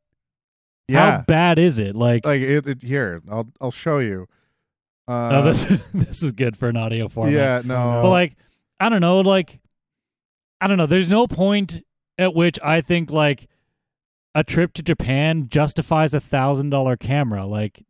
[0.89, 1.95] yeah, How bad is it?
[1.95, 2.83] Like, like it, it.
[2.83, 4.27] Here, I'll I'll show you.
[5.09, 5.65] Uh, oh, this
[5.95, 7.33] this is good for an audio format.
[7.35, 8.37] yeah, no, But like,
[8.81, 9.21] I don't know.
[9.21, 9.61] Like,
[10.61, 10.87] I don't know.
[10.87, 11.83] There's no point
[12.23, 13.49] at which I think like
[14.35, 17.45] a trip to Japan justifies a thousand dollar camera.
[17.47, 17.85] Like,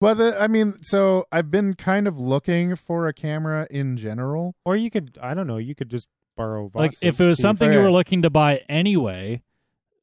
[0.00, 4.54] Well, the, I mean, so I've been kind of looking for a camera in general.
[4.64, 6.70] Or you could, I don't know, you could just borrow.
[6.74, 9.42] like if it was something you were looking to buy anyway,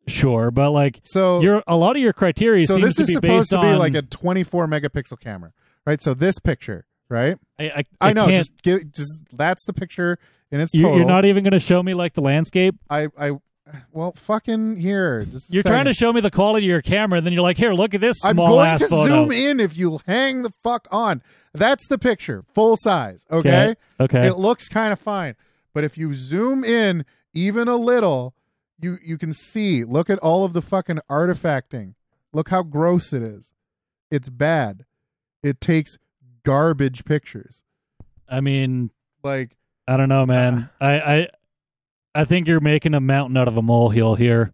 [0.07, 0.51] sure.
[0.51, 3.13] But like, So your a lot of your criteria so seems this to is be
[3.13, 5.53] supposed based to be on like a 24 megapixel camera,
[5.85, 6.01] right?
[6.01, 7.37] So this picture, right?
[7.59, 10.17] I, I, I know, just give, just that's the picture
[10.51, 10.97] in its you, total.
[10.97, 12.75] you're not even going to show me like the landscape.
[12.89, 13.31] I, I,
[13.91, 15.23] well, fucking here.
[15.25, 17.57] Just You're trying to show me the quality of your camera, and then you're like,
[17.57, 19.05] here, look at this small I'm going ass to photo.
[19.23, 21.21] zoom in if you hang the fuck on.
[21.53, 23.25] That's the picture, full size.
[23.31, 24.27] Okay, Okay.
[24.27, 25.35] it looks kind of fine,
[25.73, 28.33] but if you zoom in even a little,
[28.79, 29.83] you you can see.
[29.83, 31.93] Look at all of the fucking artifacting.
[32.33, 33.53] Look how gross it is.
[34.09, 34.85] It's bad.
[35.43, 35.95] It takes
[36.43, 37.63] garbage pictures.
[38.27, 38.89] I mean,
[39.23, 39.55] Like
[39.87, 40.69] I don't know, man.
[40.81, 40.85] Uh.
[40.85, 41.27] I, I
[42.15, 44.53] I think you're making a mountain out of a molehill here.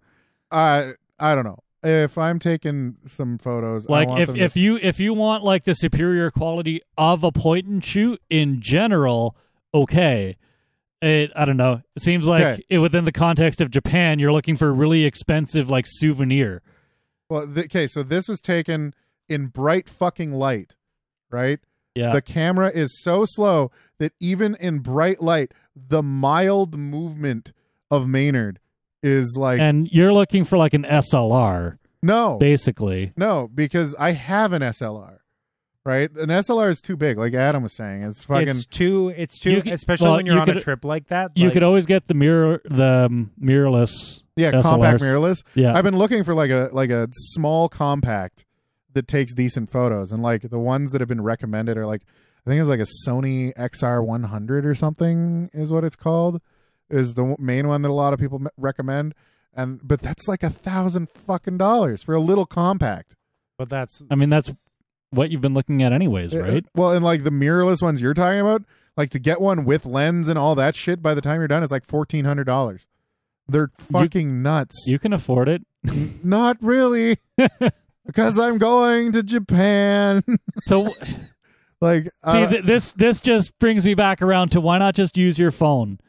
[0.51, 1.59] I I don't know.
[1.81, 5.73] If I'm taking some photos, Like if if to, you if you want like the
[5.73, 9.35] superior quality of a point and shoot in general,
[9.73, 10.37] okay.
[11.01, 11.81] It I don't know.
[11.95, 12.63] It seems like Okay.
[12.69, 16.61] it, within the context of Japan, you're looking for a really expensive like souvenir.
[17.29, 18.93] well, th- okay, so this was taken
[19.29, 20.75] in bright fucking light,
[21.29, 21.59] right?
[21.95, 22.11] Yeah.
[22.11, 27.51] The camera is so slow that even in bright light, the mild movement
[27.91, 28.59] of Maynard
[29.03, 33.13] is like and you're looking for like an SLR, no, basically.
[33.15, 35.19] no, because I have an SLR,
[35.85, 36.09] right?
[36.11, 38.03] An SLR is too big, like Adam was saying.
[38.03, 40.59] It's fucking It's too, it's too, You could- especially well, when you're you on a
[40.59, 41.31] trip like that.
[41.35, 44.21] You like, could always get the mirror the um, mirrorless.
[44.35, 44.61] yeah, SLRs.
[44.63, 45.43] compact mirrorless.
[45.55, 45.73] Yeah.
[45.75, 48.45] I've been looking for like a like a small compact
[48.93, 52.01] that takes decent photos, and like the ones that have been recommended are like
[52.45, 56.41] I think it's like a Sony XR 100 or something is what it's called.
[56.89, 59.13] Is the main one that a lot of people recommend,
[59.53, 63.15] and but that's like a thousand fucking dollars for a little compact,
[63.59, 64.51] but that's, I mean, that's
[65.11, 66.65] what you've been looking at anyways, Uh, right?
[66.75, 68.63] Well, and like the mirrorless ones you're talking about,
[68.97, 71.61] like to get one with lens and all that shit, by the time you're done,
[71.61, 72.87] it's like fourteen hundred dollars.
[73.47, 74.85] They're fucking nuts.
[74.87, 75.61] You can afford it.
[76.23, 77.17] Not really.
[78.05, 80.23] because I'm going to Japan.
[80.65, 80.87] So
[81.81, 85.37] like, see, th- this this just brings me back around to why not just use
[85.39, 85.99] your phone?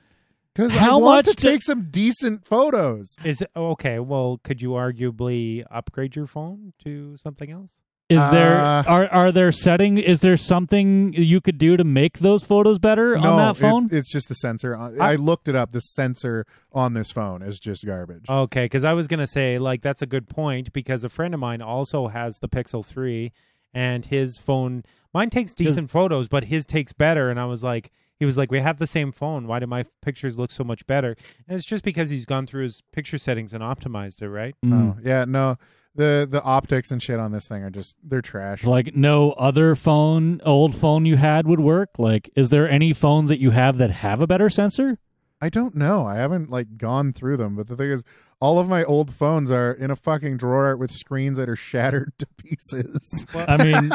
[0.54, 3.14] because I how want much to do- take some decent photos.
[3.24, 3.98] is it, okay.
[4.00, 7.80] Well, could you arguably upgrade your phone to something else?
[8.08, 9.96] Is there Uh, are are there setting?
[9.96, 13.60] Is there something you could do to make those photos better no, on that it-
[13.60, 13.88] phone?
[13.92, 14.76] it's just the sensor.
[14.76, 15.70] I, I- looked it up.
[15.70, 18.24] The sensor on this phone is just garbage.
[18.28, 21.38] Okay, because I was gonna say like that's a good point because a friend of
[21.38, 23.30] mine also has the Pixel Three,
[23.72, 27.30] and his phone mine takes decent photos, but his takes better.
[27.30, 29.46] And I was like, he was like, we have the same phone.
[29.46, 31.16] Why do my pictures look so much better?
[31.48, 34.54] And it's just because he's gone through his picture settings and optimized it, right?
[34.64, 34.96] Mm.
[34.96, 35.56] Oh yeah, no.
[35.96, 38.64] The the optics and shit on this thing are just they're trash.
[38.64, 41.90] Like no other phone, old phone you had would work.
[41.98, 44.98] Like, is there any phones that you have that have a better sensor?
[45.40, 46.04] I don't know.
[46.04, 48.04] I haven't like gone through them, but the thing is,
[48.40, 52.12] all of my old phones are in a fucking drawer with screens that are shattered
[52.18, 53.26] to pieces.
[53.34, 53.90] I mean,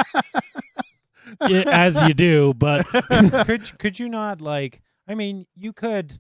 [1.48, 2.86] yeah, as you do, but
[3.46, 4.82] could could you not like?
[5.08, 6.20] I mean, you could.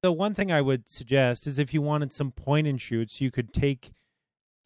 [0.00, 3.32] The one thing I would suggest is if you wanted some point and shoots, you
[3.32, 3.90] could take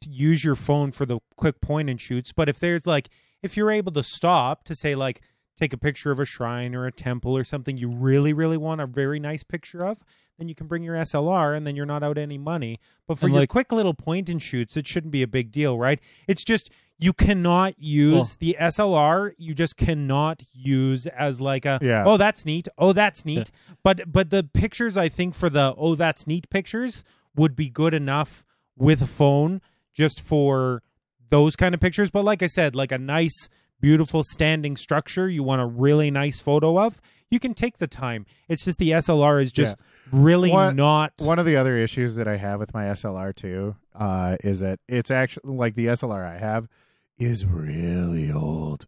[0.06, 2.32] use your phone for the quick point and shoots.
[2.32, 3.08] But if there's like,
[3.42, 5.22] if you're able to stop to say like,
[5.62, 8.80] take a picture of a shrine or a temple or something you really really want
[8.80, 9.98] a very nice picture of,
[10.38, 12.80] then you can bring your SLR and then you're not out any money.
[13.06, 15.52] But for And, your like- quick little point and shoots, it shouldn't be a big
[15.52, 16.00] deal, right?
[16.26, 19.32] It's just you cannot use Well- the SLR.
[19.38, 22.04] You just cannot use as like a Yeah.
[22.06, 23.50] oh that's neat, oh that's neat.
[23.84, 27.04] But but the pictures I think for the oh that's neat pictures
[27.36, 28.44] would be good enough
[28.76, 29.60] with a phone
[29.94, 30.82] just for
[31.30, 32.10] those kind of pictures.
[32.10, 33.48] But like I said, like a nice
[33.82, 36.98] beautiful standing structure you want a really nice photo of,
[37.30, 38.24] you can take the time.
[38.48, 39.76] It's just the SLR is just
[40.10, 43.76] really What- not One of the other issues that I have with my SLR too
[43.94, 46.68] uh, is that it's actually like the SLR I have
[47.18, 48.86] is really old.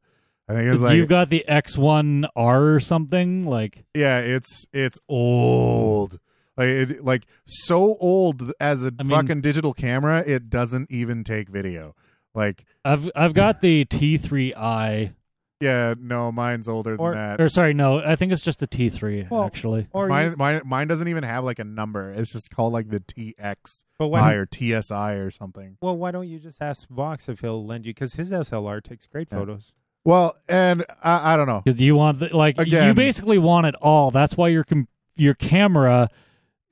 [0.49, 3.47] I think it's like you've got the X1R or something.
[3.47, 6.19] Like, yeah, it's it's old.
[6.57, 11.25] Like it, like so old as a I mean- fucking digital camera, it doesn't even
[11.25, 11.95] take video.
[12.35, 15.13] Like I've I've got the T3i,
[15.61, 17.41] yeah, no, mine's older Or- than that.
[17.41, 19.87] or sorry, no, I think it's just a T3 Well, actually.
[19.93, 22.13] or mine, you- mine, mine doesn't even have like a number.
[22.13, 25.77] It's just called like the TX but why or TSI or something.
[25.81, 27.95] Well, why don't you just ask Vox if he'll lend you?
[27.95, 29.39] Because his SLR takes great Yeah.
[29.39, 29.73] photos.
[30.05, 31.63] Well, and I, I don't know.
[31.65, 34.11] Because you want the, like you basically want it all.
[34.11, 36.11] That's why your com- your camera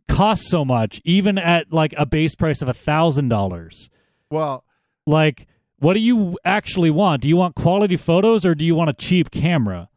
[0.08, 3.88] costs so much, even at like a base price of a thousand dollars.
[4.30, 4.64] Well,
[5.06, 5.46] Like,
[5.82, 7.22] what do you actually want?
[7.22, 9.88] Do you want quality photos or do you want a cheap camera?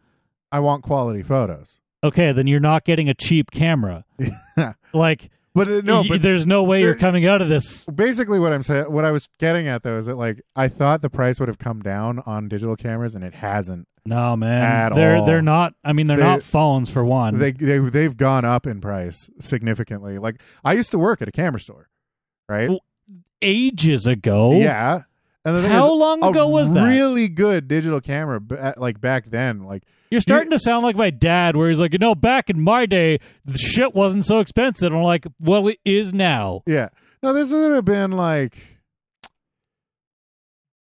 [0.51, 1.79] I want quality photos.
[2.03, 4.03] Okay, then you're not getting a cheap camera.
[4.93, 7.83] Like, But uh, no, but there's no way you're coming out of this.
[7.85, 11.01] basically what I'm saying, what I was getting at though, is that like I thought
[11.01, 13.87] the price would have come down on digital cameras, and it hasn't.
[14.05, 14.61] No, man.
[14.61, 15.25] At they're all.
[15.25, 15.73] they're not.
[15.83, 17.39] I mean, they're They- not phones for one.
[17.39, 20.17] They they they've gone up in price significantly.
[20.19, 21.89] Like I used to work at a camera store,
[22.47, 22.69] right?
[22.69, 22.79] Well,
[23.41, 24.53] Ages ago.
[24.53, 25.01] Yeah.
[25.45, 26.83] And the thing How is, long ago was that?
[26.83, 28.41] Really good digital camera,
[28.77, 29.63] like back then.
[29.63, 32.59] Like You're starting to sound like my dad, where he's like, you know, back in
[32.59, 34.91] my day, the shit wasn't so expensive.
[34.91, 36.63] I'm like, well, it is now.
[36.65, 36.89] yeah,
[37.21, 38.57] no, this would have been like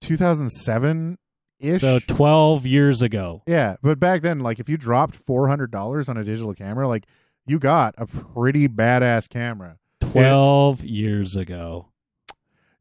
[0.02, 1.18] 2007
[1.60, 1.82] ish.
[1.82, 3.44] So 12 years ago.
[3.46, 6.88] Yeah, but back then, like if you dropped four hundred dollars on a digital camera,
[6.88, 7.06] like
[7.46, 9.78] you got a pretty badass camera.
[10.02, 11.88] 12 years ago.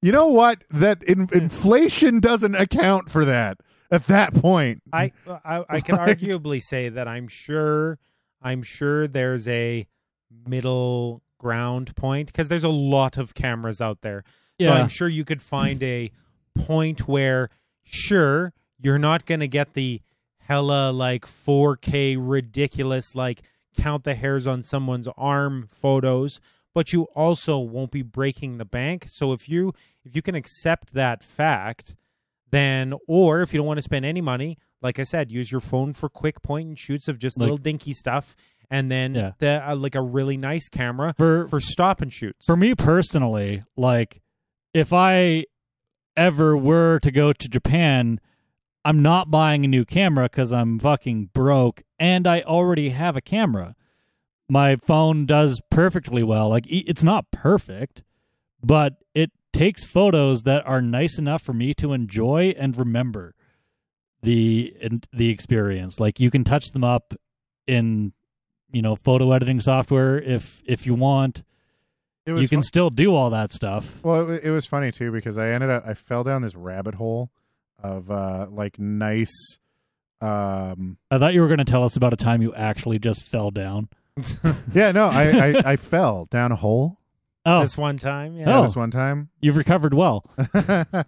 [0.06, 0.62] You know what?
[0.70, 3.58] That in, inflation doesn't account for that
[3.90, 4.80] at that point.
[4.92, 5.10] I
[5.44, 7.98] I, I can Like- arguably say that I'm sure
[8.40, 9.84] I'm sure there's a
[10.46, 14.22] middle ground point because there's a lot of cameras out there.
[14.60, 14.74] So Yeah.
[14.74, 16.12] I'm sure you could find a
[16.54, 17.50] point where
[17.82, 20.02] sure you're not going to get the
[20.38, 23.42] hella like 4K ridiculous like
[23.76, 26.38] count the hairs on someone's arm photos
[26.76, 29.72] but you also won't be breaking the bank so if you
[30.04, 31.96] if you can accept that fact
[32.50, 35.60] then or if you don't want to spend any money like i said use your
[35.60, 38.36] phone for quick point and shoots of just Like- little dinky stuff
[38.70, 39.30] and then Yeah.
[39.38, 43.62] the, uh, like a really nice camera For, for stop and shoots for me personally,
[43.76, 44.20] like,
[44.74, 45.44] if I
[46.16, 48.20] ever were to go to Japan,
[48.84, 53.20] I'm not buying a new camera because I'm fucking broke and I already have a
[53.20, 53.74] camera.
[54.48, 56.48] My phone does perfectly well.
[56.48, 58.02] Like, it's not perfect,
[58.62, 63.34] but it takes photos that are nice enough for me to enjoy and remember
[64.22, 64.74] the
[65.12, 65.98] the experience.
[65.98, 67.14] Like, you can touch them up
[67.66, 68.12] in
[68.72, 71.42] you know photo editing software if if you want
[72.26, 73.98] It was you can still do all that stuff.
[74.02, 76.94] well, it, it was funny too because I ended up I fell down this rabbit
[76.94, 77.30] hole
[77.82, 79.58] of uh like nice
[80.20, 83.22] um I thought you were going to tell us about a time you actually just
[83.22, 83.88] fell down.
[84.74, 86.98] yeah no I I, I fell down a hole
[87.44, 88.62] Oh, this one time yeah Oh.
[88.62, 90.24] this one time you've recovered well.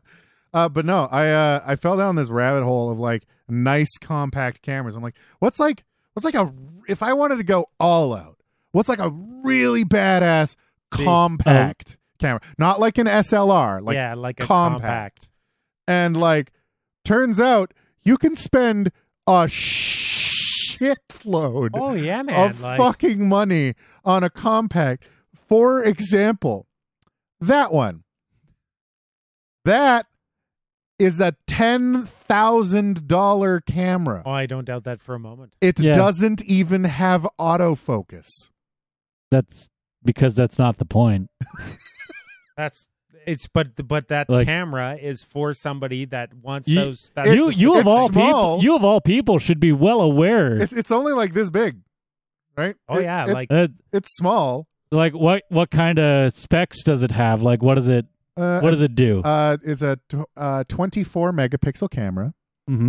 [0.55, 4.63] Uh, but no, I uh, I fell down this rabbit hole of like nice compact
[4.63, 4.97] cameras.
[4.97, 5.85] I'm like, what's like
[6.15, 6.51] what's like a
[6.89, 8.39] if I wanted to go all out,
[8.73, 10.57] what's like a really badass
[10.97, 11.05] Big.
[11.05, 14.81] compact camera, not like an SLR, like yeah, like a compact.
[14.81, 15.31] compact.
[15.87, 16.51] and like
[17.05, 18.91] turns out you can spend
[19.27, 19.49] a
[20.81, 22.51] shitload Oh yeah, man.
[22.51, 23.75] of like fucking money
[24.05, 25.05] on a compact.
[25.49, 26.67] For example,
[27.41, 28.05] that one.
[29.65, 30.07] That
[30.99, 34.23] is a ten thousand dollar camera.
[34.27, 35.53] oh, I don't doubt that for a moment.
[35.61, 35.93] It Yeah.
[35.93, 38.27] doesn't even have autofocus.
[39.31, 39.69] That's
[40.05, 41.29] because that's not the point.
[42.57, 42.87] That's
[43.29, 47.13] it's but but that Like- camera is for somebody that wants You- those.
[47.15, 48.27] That you you of all small.
[48.59, 50.57] people, you of all people should be well aware.
[50.63, 51.79] It, it's only like this big,
[52.57, 52.75] right?
[52.89, 54.67] oh It- yeah, it- like Uh, it's small.
[54.91, 57.43] like what what kind of specs does it have?
[57.43, 58.07] Like what does it
[58.37, 59.21] Uh, what does it do?
[59.23, 59.99] uh, it's a
[60.37, 62.35] uh, 24 megapixel camera,
[62.67, 62.89] hmm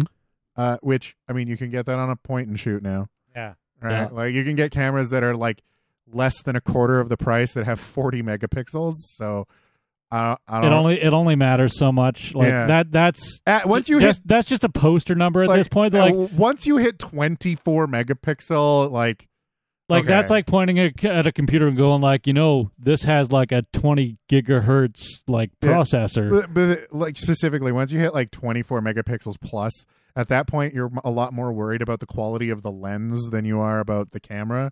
[0.56, 3.08] uh, which I mean, you can get that on a point and shoot now.
[3.36, 3.54] yeah.
[3.82, 3.92] right?
[3.92, 4.08] Yeah.
[4.12, 5.62] Like you can get cameras that are like
[6.12, 8.94] less than a quarter of the price that have 40 megapixels.
[9.16, 9.48] So
[10.12, 12.34] I don't, I It don't only it only matters so much.
[12.34, 12.66] Like Yeah.
[12.68, 15.68] that that's At, once you just, hit that's just a poster number at like, this
[15.68, 15.94] point.
[15.94, 19.28] uh, Like once you hit 24 megapixel, like
[19.88, 20.08] like okay.
[20.14, 23.52] that's like pointing at, at a computer and going like, you know, this has like
[23.52, 25.70] a 20 gigahertz like Yeah.
[25.70, 26.30] processor.
[26.30, 29.86] but, but like specifically once you hit like 24 megapixels plus,
[30.16, 33.46] at that point you're a lot more worried about the quality of the lens than
[33.46, 34.72] you are about the camera.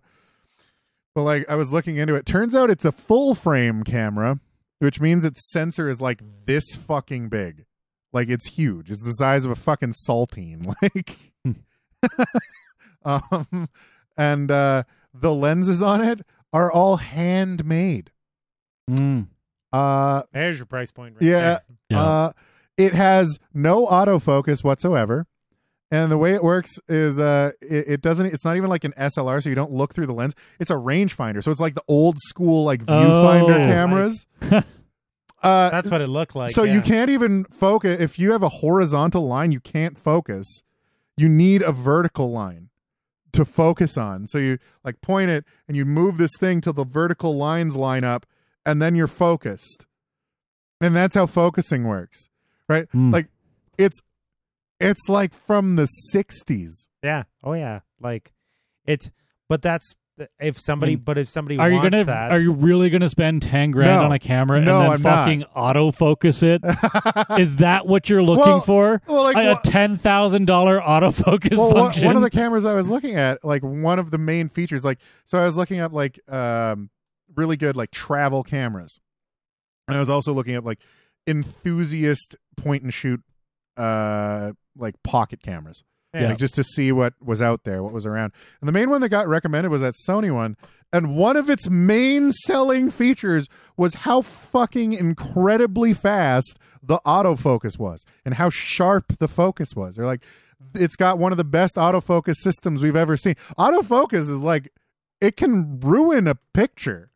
[1.14, 4.38] But like I was looking into it, turns out it's a full frame camera,
[4.78, 7.64] which means its sensor is like this fucking big.
[8.12, 8.90] Like it's huge.
[8.90, 10.74] It's the size of a fucking saltine.
[10.82, 11.18] Like
[13.04, 13.68] um
[14.16, 14.82] and uh
[15.14, 16.20] the lenses on it
[16.52, 18.10] are all handmade.
[18.90, 19.28] Mm.
[19.72, 21.14] Uh There's your price point.
[21.14, 21.40] Right Yeah.
[21.40, 21.60] there.
[21.90, 22.00] Yeah.
[22.02, 22.32] uh,
[22.76, 25.26] it has no autofocus whatsoever.
[25.90, 28.92] And the way it works is uh it, it doesn't it's not even like an
[28.98, 30.34] SLR so you don't look through the lens.
[30.60, 31.42] It's a rangefinder.
[31.42, 33.66] So it's like the old school like viewfinder Oh.
[33.66, 34.26] cameras.
[35.42, 36.50] uh That's what it looked like.
[36.50, 36.74] so yeah.
[36.74, 40.62] you can't even focus if you have a horizontal line you can't focus.
[41.16, 42.68] You need a vertical line
[43.32, 44.26] to focus on.
[44.26, 48.04] So you like point it and you move this thing till the vertical lines line
[48.04, 48.26] up
[48.66, 49.86] and then you're focused.
[50.80, 52.28] And that's how focusing works.
[52.68, 52.86] Right?
[52.94, 53.12] Mm.
[53.12, 53.28] Like
[53.78, 54.00] it's
[54.80, 56.88] it's like from the 60s.
[57.02, 57.24] Yeah.
[57.44, 57.80] Oh yeah.
[58.00, 58.32] Like
[58.86, 59.10] it's.
[59.48, 59.94] But that's
[60.40, 60.96] if somebody.
[60.96, 61.04] Mm.
[61.04, 64.04] But if somebody Are you gonna that, are you really gonna spend 10 grand No.
[64.04, 65.24] on a camera No, and then I'm not.
[65.24, 67.40] fucking autofocus it?
[67.40, 69.00] Is that what you're looking Well, for?
[69.06, 72.06] well, like, a ten thousand dollar autofocus well, one, function.
[72.06, 74.98] one of the cameras I was looking at, like one of the main features, like
[75.24, 76.90] so I was looking up like um
[77.36, 78.98] really good like travel cameras.
[79.86, 80.80] And I was also looking at like
[81.26, 83.20] enthusiast point and shoot
[83.76, 85.84] uh like pocket cameras.
[86.14, 86.28] Yeah.
[86.28, 88.32] Like just to see what was out there, what was around.
[88.60, 90.56] And the main one that got recommended was that Sony one.
[90.90, 98.06] And one of its main selling features was how fucking incredibly fast the autofocus was
[98.24, 99.96] and how sharp the focus was.
[99.96, 100.22] They're like,
[100.74, 103.34] it's got one of the best autofocus systems we've ever seen.
[103.58, 104.72] Autofocus is like,
[105.20, 107.10] it can ruin a picture.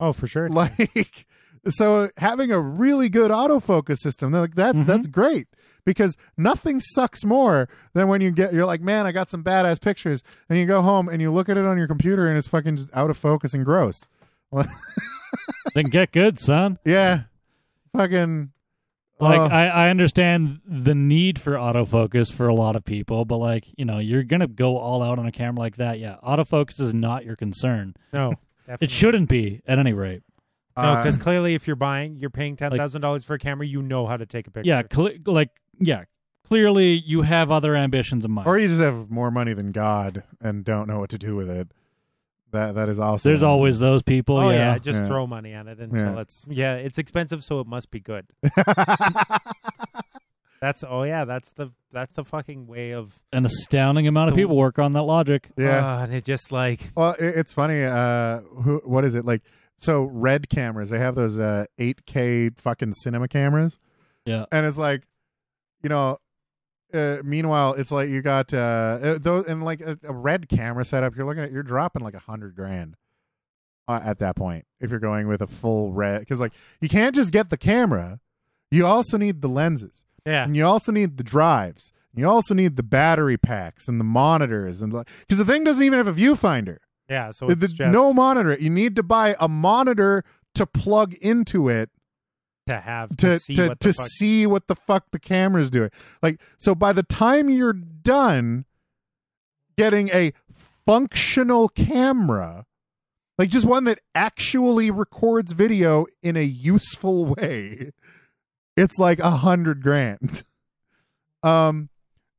[0.00, 0.48] Oh, for sure.
[0.58, 1.26] Like,
[1.68, 4.86] so having a really good autofocus system, they're like that, Mhm.
[4.86, 5.48] that's great
[5.88, 9.80] because nothing sucks more than when you get, you're like, man, I got some badass
[9.80, 12.46] pictures, and you go home and you look at it on your computer and it's
[12.46, 14.04] fucking just out of focus and gross.
[15.74, 16.78] then get good, son.
[16.84, 17.22] Yeah,
[17.96, 18.52] fucking.
[19.18, 23.38] Like uh, I, I understand the need for autofocus for a lot of people, but
[23.38, 25.98] like, you know, you're gonna go all out on a camera like that.
[25.98, 26.16] Yeah.
[26.22, 27.94] Autofocus is not your concern.
[28.12, 28.34] no.
[28.66, 28.84] Definitely.
[28.84, 30.22] It shouldn't be, at any rate.
[30.76, 33.66] No, uh, because clearly, if you're buying, you're paying ten thousand dollars for a camera.
[33.66, 34.68] You know how to take a picture.
[34.68, 35.50] Yeah, cle like
[35.80, 36.04] yeah.
[36.44, 38.46] Clearly you have other ambitions in mind.
[38.48, 41.50] or you just have more money than God and don't know what to do with
[41.50, 41.68] it.
[42.52, 44.72] That that is also There's always those people, Oh yeah.
[44.72, 44.78] yeah.
[44.78, 45.06] Just Yeah.
[45.08, 46.20] throw money on it until Yeah.
[46.20, 46.74] it's yeah.
[46.76, 48.26] It's expensive, so it must be good.
[50.60, 51.24] That's oh yeah.
[51.24, 55.02] That's the that's the fucking way of An astounding amount of people work on that
[55.02, 55.50] logic.
[55.56, 55.98] yeah.
[55.98, 57.84] Uh, and it just like Well, it, it's funny.
[57.84, 58.80] Uh, who?
[58.84, 59.42] What is it like?
[59.76, 60.90] So red cameras.
[60.90, 63.78] They have those uh 8K fucking cinema cameras.
[64.24, 64.46] Yeah.
[64.50, 65.04] and it's like,
[65.82, 66.18] you know.
[66.94, 70.84] Uh, meanwhile, it's like you got uh, uh those and like a, a red camera
[70.86, 71.14] setup.
[71.14, 72.96] You're looking at you're dropping like a hundred grand
[73.86, 77.14] uh, at that point if you're going with a full red because like you can't
[77.14, 78.20] just get the camera.
[78.70, 80.06] You also need the lenses.
[80.24, 80.44] yeah.
[80.44, 81.92] and you also need the drives.
[82.14, 85.82] You also need the battery packs and the monitors and like because the thing doesn't
[85.82, 86.78] even have a viewfinder.
[87.08, 87.32] Yeah.
[87.32, 88.56] So it's The- just no monitor.
[88.58, 90.24] You need to buy a monitor
[90.54, 91.90] to plug into it
[92.68, 94.06] to have to, to see to, what the to fuck.
[94.08, 95.90] see what the fuck the camera's doing.
[96.22, 98.66] Like so by the time you're done
[99.76, 100.32] getting a
[100.86, 102.66] functional camera,
[103.38, 107.92] like just one that actually records video in a useful way,
[108.76, 110.42] it's like a hundred grand.
[111.44, 111.88] Um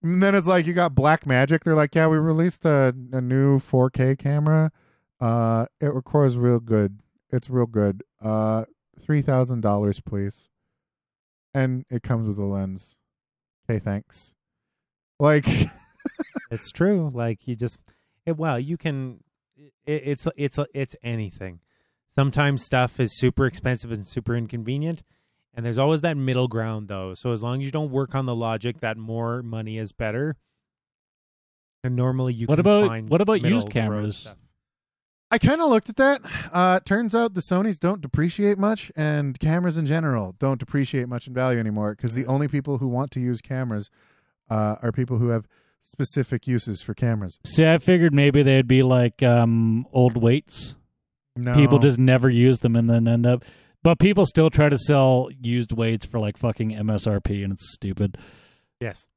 [0.04, 1.64] and then it's like you got Blackmagic.
[1.64, 4.74] They're like, yeah, we released a, a new 4K camera.
[5.22, 7.00] Uh, it records real good.
[7.32, 8.04] It's real good.
[8.22, 8.66] Uh,
[9.00, 10.50] three thousand dollars, please.
[11.54, 12.96] And it comes with a lens.
[13.70, 14.36] Okay, thanks.
[15.20, 15.46] Like,
[16.52, 17.10] It's true.
[17.14, 17.78] Like you just,
[18.26, 19.20] it, well, you can.
[19.86, 21.60] It, it's it's it's anything.
[22.16, 25.04] Sometimes stuff is super expensive and super inconvenient,
[25.54, 27.14] and there's always that middle ground though.
[27.14, 30.38] So as long as you don't work on the logic that more money is better,
[31.84, 34.28] and normally you What can about- find what about middle used of the cameras?
[35.30, 35.36] Stuff.
[35.44, 36.22] I kind of looked at that.
[36.52, 41.28] Uh, turns out the Sony's don't depreciate much, and cameras in general don't depreciate much
[41.28, 41.96] in value anymore.
[41.96, 43.90] Because the only people who want to use cameras
[44.50, 45.46] uh, are people who have
[45.82, 47.40] specific uses for cameras.
[47.46, 50.76] See, I figured maybe they'd be like um, old weights.
[51.36, 53.46] No, People just never use them and then end up.
[53.82, 58.18] But people still try to sell used weights for like fucking MSRP, and it's stupid.
[58.82, 59.08] Yes.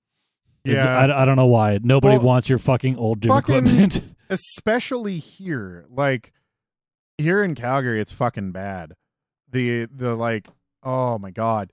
[0.64, 0.98] yeah.
[0.98, 1.80] I, I don't know why.
[1.82, 4.02] Nobody Well, wants your fucking old gym fucking- equipment.
[4.32, 6.32] especially here like
[7.18, 8.94] here in calgary it's fucking bad.
[9.50, 10.48] The the like
[10.82, 11.72] oh my god.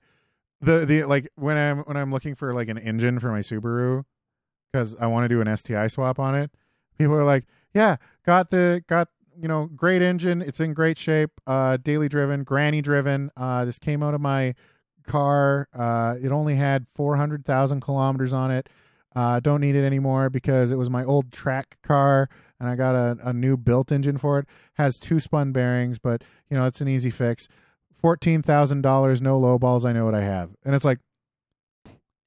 [0.60, 4.04] The the like when i'm when i'm looking for like an engine for my subaru
[4.70, 6.50] because i want to do an sti swap on it
[6.98, 7.96] people are like yeah
[8.26, 9.08] got the got
[9.40, 13.78] you know great engine it's in great shape uh daily driven granny driven uh this
[13.78, 14.54] came out of my
[15.06, 18.68] car uh it only had 400000 kilometers on it
[19.16, 22.28] uh don't need it anymore because it was my old track car
[22.60, 24.46] and I got a, a new built engine for it.
[24.74, 27.48] Has two spun bearings, but you know it's an easy fix.
[28.00, 29.84] Fourteen thousand dollars, no low balls.
[29.84, 30.98] I know what I have, and it's like,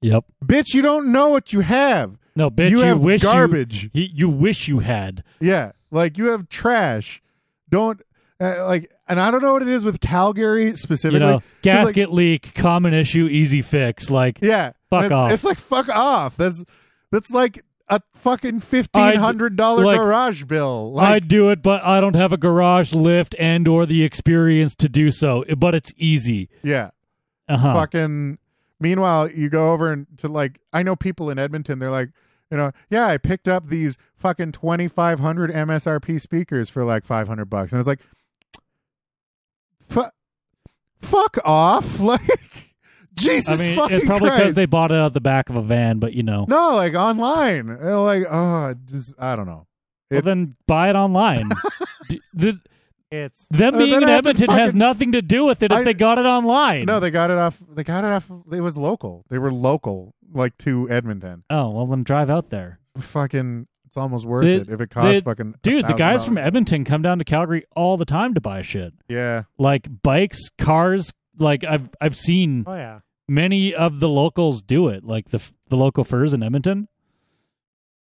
[0.02, 0.24] yep.
[0.44, 2.18] bitch, you don't know what you have.
[2.36, 2.72] No, bitch.
[2.72, 3.90] you You, have wish garbage.
[3.94, 5.24] You, you wish you had.
[5.40, 7.22] Yeah, like you have trash.
[7.70, 8.02] Don't
[8.40, 11.20] uh, like, and I don't know what it is with Calgary specifically.
[11.20, 14.10] You know, 'cause, like, gasket leak, common issue, easy fix.
[14.10, 15.32] Like yeah, Fuck off.
[15.32, 16.38] It's like fuck off.
[16.38, 16.64] That's
[17.12, 20.94] that's like a fucking fifteen hundred dollar like, garage bill.
[20.94, 24.74] Like, I'd do it, but I don't have a garage lift and or the experience
[24.76, 25.44] to do so.
[25.58, 26.50] But it's easy.
[26.64, 26.91] yeah.
[27.50, 27.74] Uh huh.
[27.74, 28.38] fucking
[28.80, 32.10] meanwhile you go over and to like i know people in edmonton they're like
[32.50, 37.74] you know yeah i picked up these fucking 2500 msrp speakers for like 500 bucks
[37.74, 38.00] and it's like
[39.89, 40.04] fu-
[41.02, 42.73] fuck off like
[43.16, 44.55] jesus I mean, fucking it's probably because Christ.
[44.55, 45.99] they bought it out the back of a van.
[45.99, 49.68] But you know, no like online They're like oh just i don't know
[50.11, 51.49] well, it- then buy it online.
[52.09, 52.59] D- the,
[53.11, 55.45] It's them Uh, being then in I have to Edmonton has fucking- nothing to do
[55.45, 56.86] with it if I- they got it online.
[56.86, 60.14] no they got it off they got it off it was local they were local
[60.34, 62.80] like to edmonton oh well, then drive out there.
[62.99, 66.26] fucking it's almost worth The- it if it costs the- fucking Dude, the guys $1,000.
[66.26, 68.93] from Edmonton come down to Calgary all the time to buy shit.
[69.07, 71.11] yeah Like bikes, cars.
[71.38, 73.00] Like I've I've seen oh yeah.
[73.28, 75.04] many of the locals do it.
[75.04, 76.88] Like the the local furs in Edmonton.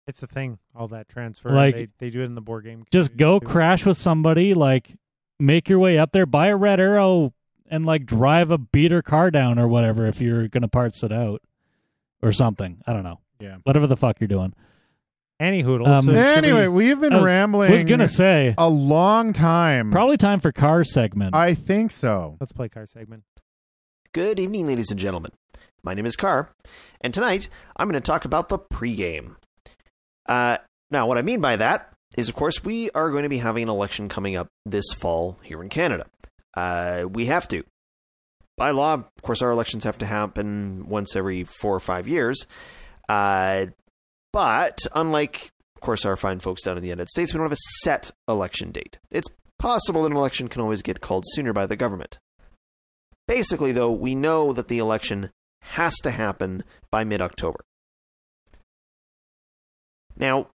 [0.08, 0.58] It's a thing.
[0.74, 1.52] All that transfer.
[1.52, 2.86] Like, they, they do it in the board game.
[2.92, 4.54] Just go crash with somebody.
[4.54, 4.96] Like
[5.40, 7.34] make your way up there, buy a red arrow,
[7.70, 11.42] and like drive a beater car down or whatever if you're gonna parts it out
[12.22, 12.82] or something.
[12.88, 13.20] I don't know.
[13.40, 13.58] Yeah.
[13.64, 14.54] Whatever the fuck you're doing.
[15.40, 15.88] Any hoodles.
[15.90, 19.92] Um, so Anyway, we- we've been I was- rambling was gonna say a long time.
[19.92, 21.36] probably time for car segment.
[21.36, 22.38] I think so.
[22.40, 23.24] let's play car segment.
[24.14, 25.32] Good evening, ladies and gentlemen.
[25.84, 26.50] My name is Carr,
[27.02, 29.36] and tonight I'm going to talk about the pregame.
[30.28, 30.58] Uh,
[30.90, 33.64] now, what I mean by that is, of course, we are going to be having
[33.64, 36.08] an election coming up this fall here in Canada.
[36.56, 37.64] Uh, we have to.
[38.58, 42.48] By law, of course, our elections have to happen once every four or five years.
[43.08, 43.68] Uh,
[44.38, 47.58] but unlike, of course, our fine folks down in the United States, we don't have
[47.58, 49.00] a set election date.
[49.10, 49.28] It's
[49.58, 52.20] possible that an election can always get called sooner by the government.
[53.28, 55.32] Basically, though, we know that the election
[55.62, 57.62] has to happen by mid October.
[60.16, 60.50] Now,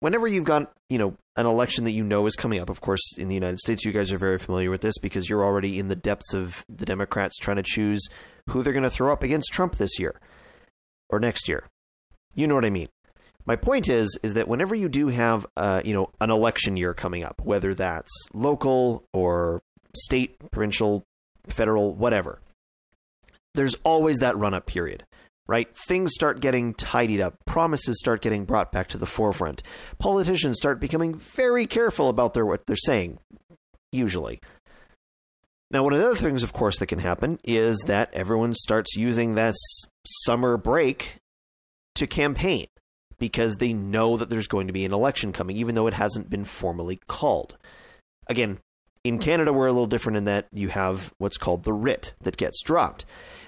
[0.00, 3.16] whenever you've got, you know, an election that you know is coming up, of course,
[3.16, 5.86] in the United States, you guys are very familiar with this because you're already in
[5.86, 8.04] the depths of the Democrats trying to choose
[8.50, 10.20] who they're going to throw up against Trump this year
[11.08, 11.68] or next year.
[12.34, 12.88] You know what I mean.
[13.44, 16.94] My point is, is that whenever you do have, uh, you know, an election year
[16.94, 19.62] coming up, whether that's local or
[19.96, 21.02] state, provincial,
[21.46, 22.40] federal, whatever,
[23.54, 25.04] there's always that run up period,
[25.48, 25.68] right?
[25.76, 29.62] Things start getting tidied up, promises start getting brought back to the forefront.
[29.98, 33.18] Politicians start becoming very careful about their what they're saying,
[33.90, 34.40] usually.
[35.72, 38.94] Now, one of the other things, of course, that can happen is that everyone starts
[38.94, 39.56] using this
[40.04, 41.16] summer break
[41.94, 42.66] to campaign
[43.18, 46.30] because they know that there's going to be an election coming, even though it hasn't
[46.30, 47.56] been formally called.
[48.26, 48.58] Again,
[49.04, 52.36] in Canada, we're a little different in that you have what's called the writ that
[52.36, 53.04] gets dropped.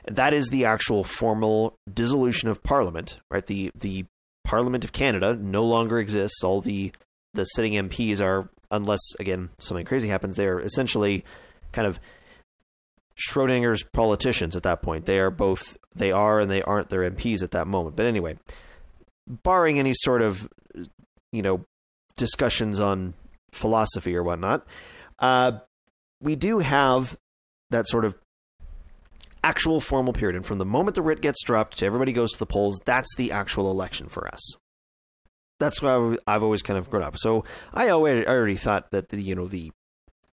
[0.07, 3.47] That is the actual formal dissolution of Parliament, right?
[3.47, 4.05] The the
[4.45, 6.43] Parliament of Canada no longer exists.
[6.43, 6.93] All the
[7.35, 11.25] the sitting MPs are, unless again something crazy happens, they're essentially
[11.73, 11.99] kind of
[13.17, 15.07] Schrodinger's politicians at that point.
[15.07, 17.97] They are both they are and they aren't their MPs at that moment.
[17.97, 18.39] But anyway,
[19.27, 20.49] barring any sort of
[21.33, 21.65] you know
[22.17, 23.15] discussions on
[23.53, 24.67] philosophy or whatnot,
[25.19, 25.53] uh,
[26.21, 27.17] we do have
[27.71, 28.17] that sort of
[29.45, 30.37] actual formal period.
[30.37, 33.15] And from the moment the writ gets dropped to everybody goes to the polls, that's
[33.17, 34.57] the actual election for us.
[35.61, 37.17] That's why I've always kind of grown up.
[37.17, 39.71] So I already, thought that the you know the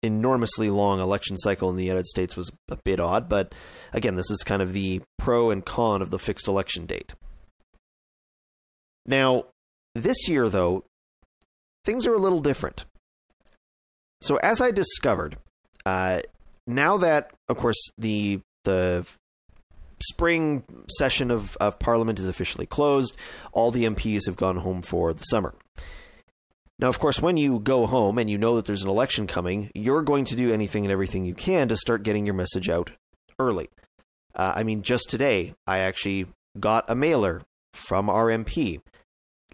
[0.04, 3.54] enormously long election cycle in the United States was a bit odd, but
[3.94, 7.14] again, this is kind of the pro and con of the fixed election date.
[9.06, 9.46] Now,
[9.96, 10.84] this year though,
[11.86, 12.86] things are a little different.
[14.22, 15.38] So as I discovered,
[15.86, 16.22] uh,
[16.66, 19.08] now that of course the the
[20.02, 20.64] spring
[20.98, 23.18] session of, of Parliament is officially closed,
[23.52, 25.56] all the MPs have gone home for the summer.
[26.80, 29.72] Now, of course, when you go home and you know that there's an election coming,
[29.74, 32.92] you're going to do anything and everything you can to start getting your message out
[33.40, 33.70] early.
[34.36, 36.28] Uh, I mean, just today, I actually
[36.60, 37.42] got a mailer
[37.74, 38.82] from our MP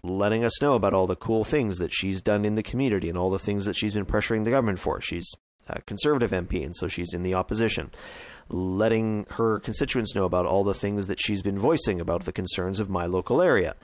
[0.02, 3.16] letting us know about all the cool things that she's done in the community and
[3.16, 5.00] all the things that she's been pressuring the government for.
[5.00, 5.30] She's
[5.66, 7.90] a conservative MP, and so she's in the opposition.
[8.50, 12.80] Letting her constituents know about all the things that she's been voicing about the concerns
[12.80, 13.76] of my local area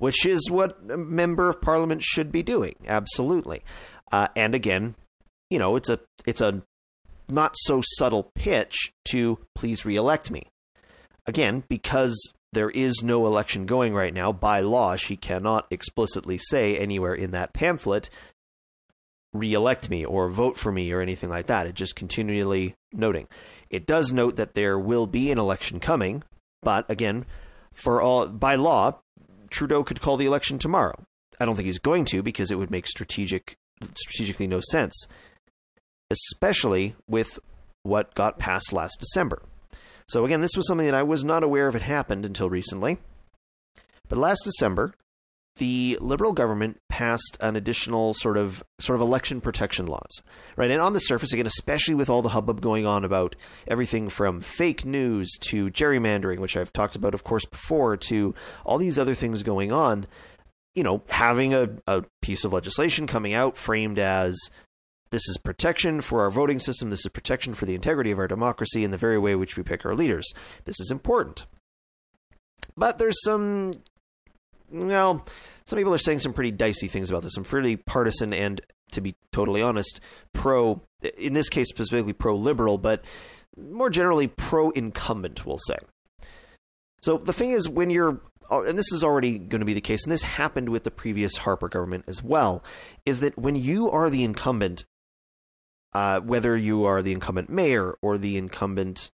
[0.00, 2.74] which is what a member of parliament should be doing.
[2.86, 3.62] Absolutely.
[4.10, 4.96] Uh, and again,
[5.50, 6.62] you know, it's a it's a
[7.28, 10.48] not so subtle pitch to please reelect me.
[11.26, 16.76] Again, because there is no election going right now by law, she cannot explicitly say
[16.76, 18.10] anywhere in that pamphlet
[19.32, 21.66] reelect me or vote for me or anything like that.
[21.66, 23.28] It just continually noting.
[23.68, 26.24] It does note that there will be an election coming,
[26.62, 27.26] but again,
[27.72, 28.98] for all by law,
[29.50, 31.02] Trudeau could call the election tomorrow.
[31.38, 33.56] I don't think he's going to because it would make strategic
[33.96, 35.06] strategically no sense,
[36.10, 37.38] especially with
[37.82, 39.42] what got passed last December.
[40.08, 42.98] So again, this was something that I was not aware of it happened until recently.
[44.08, 44.92] But last December,
[45.60, 50.22] the liberal government passed an additional sort of sort of election protection laws,
[50.56, 50.70] right?
[50.70, 53.36] And on the surface, again, especially with all the hubbub going on about
[53.68, 58.34] everything from fake news to gerrymandering, which I've talked about, of course, before, to
[58.64, 60.06] all these other things going on,
[60.74, 64.38] you know, having a, a piece of legislation coming out framed as
[65.10, 68.28] this is protection for our voting system, this is protection for the integrity of our
[68.28, 70.32] democracy and the very way which we pick our leaders.
[70.64, 71.44] This is important.
[72.78, 73.74] But there's some
[74.70, 75.26] well,
[75.66, 77.34] some people are saying some pretty dicey things about this.
[77.34, 78.60] Some fairly partisan and,
[78.92, 80.00] to be totally honest,
[80.32, 80.82] pro,
[81.16, 83.04] in this case specifically pro liberal, but
[83.56, 85.76] more generally pro incumbent, we'll say.
[87.00, 90.04] So the thing is, when you're, and this is already going to be the case,
[90.04, 92.62] and this happened with the previous Harper government as well,
[93.06, 94.84] is that when you are the incumbent,
[95.92, 99.10] uh, whether you are the incumbent mayor or the incumbent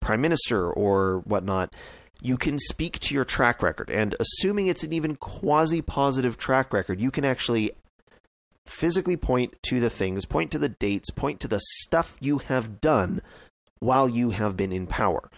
[0.00, 1.74] prime minister or whatnot,
[2.24, 3.90] you can speak to your track record.
[3.90, 7.72] And assuming it's an even quasi positive track record, you can actually
[8.64, 12.80] physically point to the things, point to the dates, point to the stuff you have
[12.80, 13.20] done
[13.78, 15.30] while you have been in power.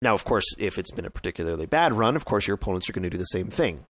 [0.00, 2.92] Now, of course, if it's been a particularly bad run, of course, your opponents are
[2.92, 3.84] going to do the same thing,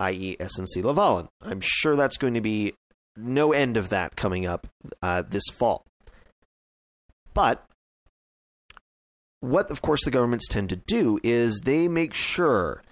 [0.00, 1.28] i.e., SNC Lavalin.
[1.42, 2.72] I'm sure that's going to be
[3.14, 4.66] no end of that coming up
[5.02, 5.84] uh, this fall.
[7.34, 7.62] But
[9.42, 12.82] what, of course, the governments tend to do is they make sure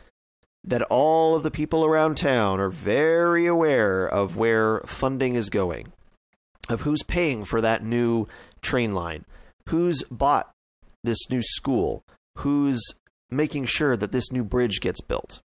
[0.65, 5.93] that all of the people around town are very aware of where funding is going,
[6.69, 8.27] of who's paying for that new
[8.63, 9.25] train line,
[9.69, 10.51] who's bought
[11.05, 12.03] this new school,
[12.39, 12.83] who's
[13.31, 15.41] making sure that this new bridge gets built.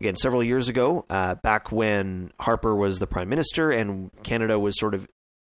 [0.00, 4.76] Again, several years ago, uh, back when Harper was the prime minister and Canada was
[4.76, 5.06] sort of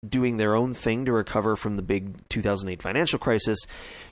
[0.09, 3.59] doing their own thing to recover from the big 2008 financial crisis,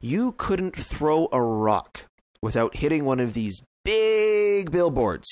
[0.00, 2.06] you couldn't throw a rock
[2.42, 5.28] without hitting one of these big billboards.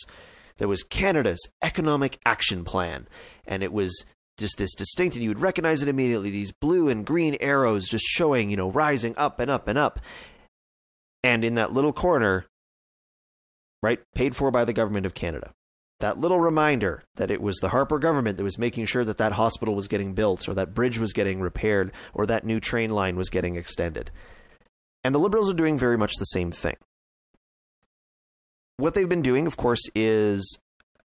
[0.58, 3.08] There was Canada's Economic Action Plan,
[3.46, 4.04] and it was
[4.38, 6.30] just this distinct, and you would recognize it immediately.
[6.30, 10.00] These blue and green arrows just showing, you know, rising up and up and up.
[11.22, 12.46] And in that little corner,
[13.82, 15.52] right, paid for by the government of Canada.
[16.00, 19.32] That little reminder that it was the Harper government that was making sure that that
[19.32, 23.16] hospital was getting built, or that bridge was getting repaired, or that new train line
[23.16, 24.10] was getting extended.
[25.04, 26.76] And the Liberals are doing very much the same thing.
[28.76, 30.58] What they've been doing, of course, is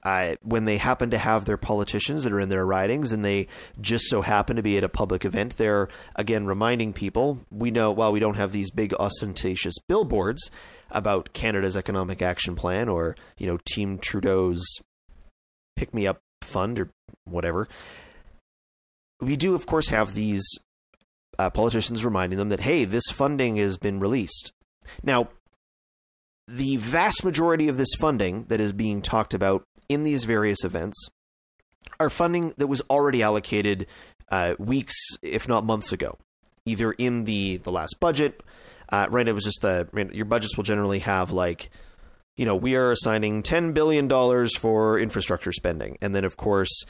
[0.03, 3.47] uh, when they happen to have their politicians that are in their ridings and they
[3.81, 7.91] just so happen to be at a public event, they're again reminding people we know,
[7.91, 10.51] while we don't have these big ostentatious billboards
[10.91, 14.65] about Canada's economic action plan or, you know, Team Trudeau's
[15.75, 16.89] pick me up fund or
[17.25, 17.67] whatever,
[19.19, 20.45] we do, of course, have these
[21.39, 24.53] uh, politicians reminding them that, hey, this funding has been released.
[25.03, 25.29] Now,
[26.47, 31.09] the vast majority of this funding that is being talked about in these various events
[31.99, 33.87] are funding that was already allocated
[34.29, 36.17] uh, weeks, if not months ago,
[36.65, 38.41] either in the the last budget.
[38.89, 41.69] Uh, right, it was just the I mean, your budgets will generally have like,
[42.37, 46.83] you know, we are assigning ten billion dollars for infrastructure spending, and then of course,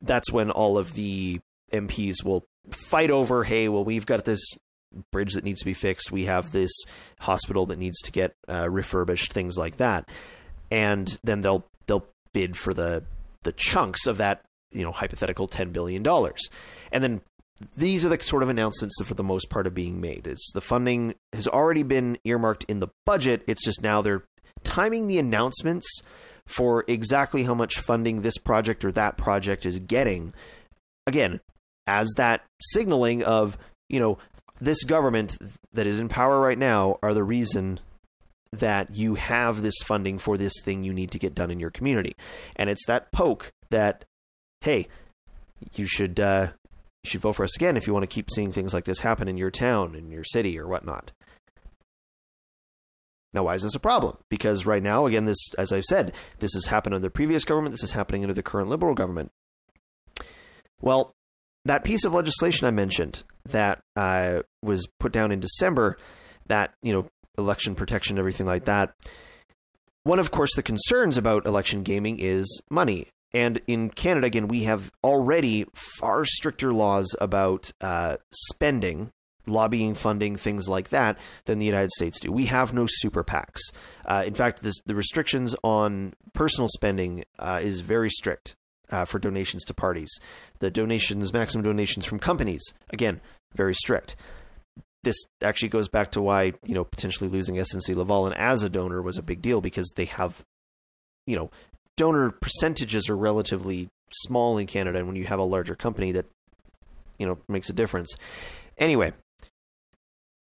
[0.00, 1.40] that's when all of the
[1.72, 4.42] MPs will fight over, hey, well, we've got this
[5.10, 6.70] bridge that needs to be fixed, we have this
[7.20, 10.08] hospital that needs to get uh, refurbished, things like that,
[10.70, 13.02] and then they'll they'll bid for the
[13.42, 16.48] the chunks of that you know hypothetical ten billion dollars,
[16.90, 17.20] and then
[17.76, 20.26] these are the sort of announcements that for the most part are being made.
[20.26, 23.42] It's the funding has already been earmarked in the budget.
[23.46, 24.24] It's just now they're
[24.64, 25.88] timing the announcements
[26.46, 30.34] for exactly how much funding this project or that project is getting.
[31.06, 31.40] Again,
[31.86, 33.56] as that signaling of,
[33.88, 34.18] you know,
[34.60, 35.36] this government
[35.72, 37.80] that is in power right now are the reason
[38.52, 41.70] that you have this funding for this thing you need to get done in your
[41.70, 42.14] community.
[42.54, 44.04] And it's that poke that,
[44.60, 44.88] hey,
[45.74, 46.50] you should uh,
[47.04, 49.00] you should vote for us again if you want to keep seeing things like this
[49.00, 51.12] happen in your town, in your city, or whatnot.
[53.34, 54.18] Now, why is this a problem?
[54.28, 57.72] Because right now, again, this, as I've said, this has happened under the previous government.
[57.72, 59.32] This is happening under the current Liberal government.
[60.80, 61.14] Well,
[61.64, 65.96] that piece of legislation I mentioned that uh, was put down in December,
[66.46, 67.06] that you know
[67.38, 68.92] election protection, everything like that.
[70.04, 73.08] One, of course, the concerns about election gaming is money.
[73.34, 79.10] And in Canada, again, we have already far stricter laws about uh, spending,
[79.46, 82.30] lobbying, funding, things like that, than the United States do.
[82.30, 83.60] We have no super PACs.
[84.04, 88.54] Uh, in fact, this, the restrictions on personal spending uh, is very strict
[88.90, 90.10] uh, for donations to parties.
[90.58, 93.20] The donations, maximum donations from companies, again,
[93.54, 94.16] very strict
[95.02, 99.02] this actually goes back to why you know potentially losing SNC Lavalin as a donor
[99.02, 100.44] was a big deal because they have
[101.26, 101.50] you know
[101.96, 106.26] donor percentages are relatively small in Canada and when you have a larger company that
[107.18, 108.14] you know makes a difference.
[108.78, 109.12] Anyway,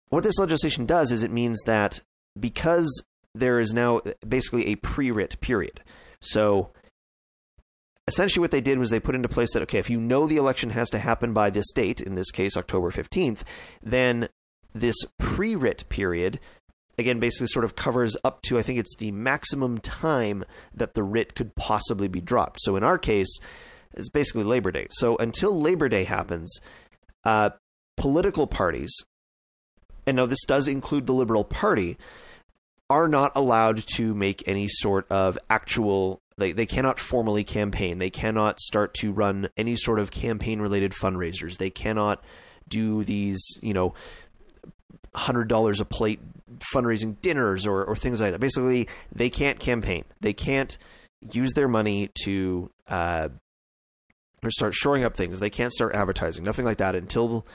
[0.08, 2.00] what this legislation does is it means that
[2.38, 3.02] because
[3.34, 5.82] there is now basically a pre-writ period.
[6.20, 6.72] So
[8.06, 10.38] essentially what they did was they put into place that okay if you know the
[10.38, 13.42] election has to happen by this date in this case october 15th
[13.82, 14.30] then
[14.74, 16.40] this pre writ period,
[16.98, 20.44] again, basically sort of covers up to, I think it's the maximum time
[20.74, 22.60] that the writ could possibly be dropped.
[22.60, 23.38] So in our case,
[23.94, 24.88] it's basically Labor Day.
[24.90, 26.60] So until Labor Day happens,
[27.24, 27.50] uh,
[27.96, 28.92] political parties,
[30.06, 31.96] and now this does include the Liberal Party,
[32.90, 37.98] are not allowed to make any sort of actual they, they cannot formally campaign.
[37.98, 41.58] They cannot start to run any sort of campaign related fundraisers.
[41.58, 42.22] They cannot
[42.68, 43.94] do these, you know,
[45.14, 46.20] hundred dollars a plate
[46.74, 48.40] fundraising dinners or, or things like that.
[48.40, 50.05] Basically, they can't campaign.
[50.20, 50.76] They can't
[51.32, 53.28] use their money to uh,
[54.43, 55.40] or start shoring up things.
[55.40, 57.47] They can't start advertising, nothing like that until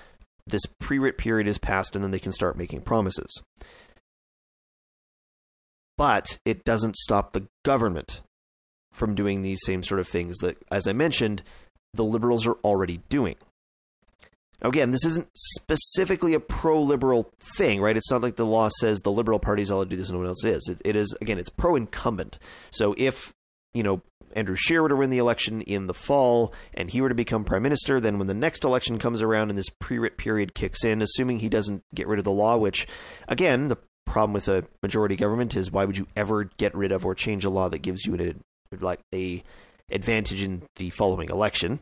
[0.46, 3.42] this pre-writ period is passed, and then they can start making promises.
[5.98, 8.22] But it doesn't stop the government
[8.92, 11.44] from doing these same sort of things that, as I mentioned,
[11.94, 13.36] the liberals are already doing.
[14.64, 17.98] Again, this isn't specifically a pro liberal thing, right?
[17.98, 20.22] It's not like the law says the liberal parties all to do this and no
[20.22, 20.70] one else is.
[20.70, 22.40] It, it is, again, it's pro incumbent.
[22.72, 23.34] So if,
[23.74, 24.02] you know,
[24.36, 27.44] Andrew Scheer were to win the election in the fall and he were to become
[27.44, 30.84] prime minister, then when the next election comes around and this pre writ period kicks
[30.84, 32.88] in, assuming he doesn't get rid of the law, which,
[33.28, 37.06] again, the problem with a majority government is why would you ever get rid of
[37.06, 38.44] or change a law that gives you an,
[38.80, 39.44] like a
[39.90, 41.80] advantage in the following election?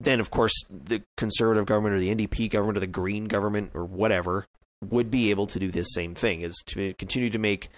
[0.00, 3.84] Then of course the conservative government or the NDP government or the Green government or
[3.84, 4.46] whatever
[4.82, 7.68] would be able to do this same thing is to continue to make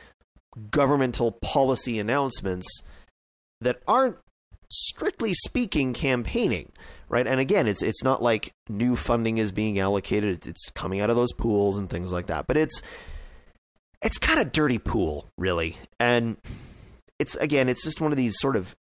[0.70, 2.66] governmental policy announcements
[3.60, 4.18] that aren't
[4.70, 6.72] strictly speaking campaigning
[7.12, 7.26] right?
[7.26, 10.48] And again it's it's not like new funding is being allocated.
[10.48, 12.48] It's coming out of those pools and things like that.
[12.48, 12.82] But it's
[14.02, 15.76] it's kind of dirty pool really.
[16.00, 16.38] And
[17.20, 18.74] it's again it's just one of these sort of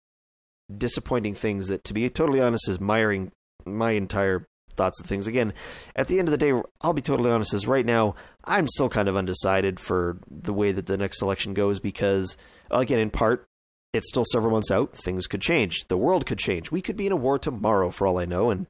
[0.79, 3.33] disappointing things that, to be totally honest, is miring
[3.65, 5.27] my entire thoughts of things.
[5.27, 5.53] Again,
[5.97, 8.15] at the end of the day, I'll be totally honest, is right now,
[8.45, 12.37] I'm still kind of undecided for the way that the next election goes because,
[12.71, 13.47] again, in part,
[13.93, 14.93] it's still several months out.
[14.93, 15.89] Things could change.
[15.89, 16.71] The world could change.
[16.71, 18.51] We could be in a war tomorrow, for all I know.
[18.51, 18.67] And,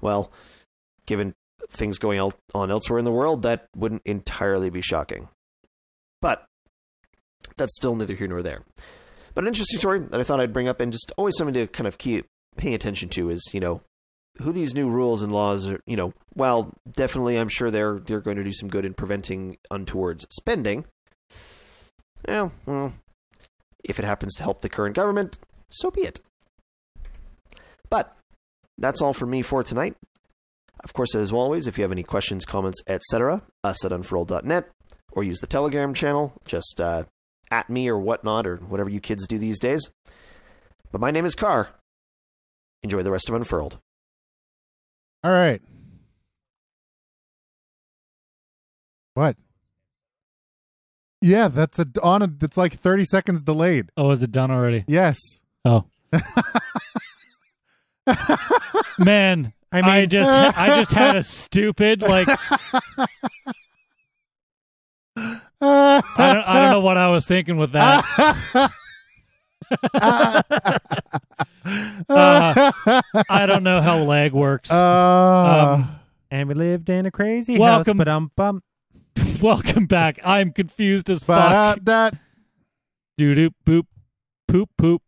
[0.00, 0.32] well,
[1.06, 1.34] given
[1.70, 2.20] things going
[2.54, 5.28] on elsewhere in the world, that wouldn't entirely be shocking.
[6.20, 6.44] But
[7.56, 8.64] that's still neither here nor there.
[9.38, 11.68] But an interesting story that I thought I'd bring up, and just always something to
[11.68, 13.82] kind of keep paying attention to, is you know
[14.42, 15.78] who these new rules and laws are.
[15.86, 19.58] You know, while definitely, I'm sure they're they're going to do some good in preventing
[19.70, 20.86] untowards spending.
[22.26, 22.94] Yeah, well,
[23.84, 25.38] if it happens to help the current government,
[25.70, 26.20] so be it.
[27.88, 28.16] But
[28.76, 29.94] that's all for me for tonight.
[30.82, 34.68] Of course, as always, if you have any questions, comments, etc., us at unfurled.net,
[35.12, 37.04] or use the Telegram channel, just uh,
[37.50, 39.90] at me or whatnot, or whatever you kids do these days.
[40.90, 41.70] But my name is Carr.
[42.82, 43.78] Enjoy the rest of Unfurled.
[45.24, 45.60] All right.
[49.14, 49.36] What?
[51.20, 52.28] Yeah, that's a on a.
[52.42, 53.90] It's like thirty seconds delayed.
[53.96, 54.84] Oh, is it done already?
[54.86, 55.18] Yes.
[55.64, 55.86] Oh,
[58.98, 59.52] man.
[59.70, 63.06] I mean, I, just I just had a stupid like I
[66.16, 68.04] don't I don't know what I was thinking with that.
[72.08, 72.72] Uh,
[73.28, 74.70] I don't know how lag works.
[74.72, 76.00] Uh, Um,
[76.30, 78.62] and we lived in a crazy Welcome- house, but um bum.
[79.42, 80.18] Welcome back.
[80.24, 81.50] I'm confused as fuck.
[81.84, 82.16] ba-da-da.
[83.18, 83.86] Doo doo boop
[84.46, 85.02] poop poop.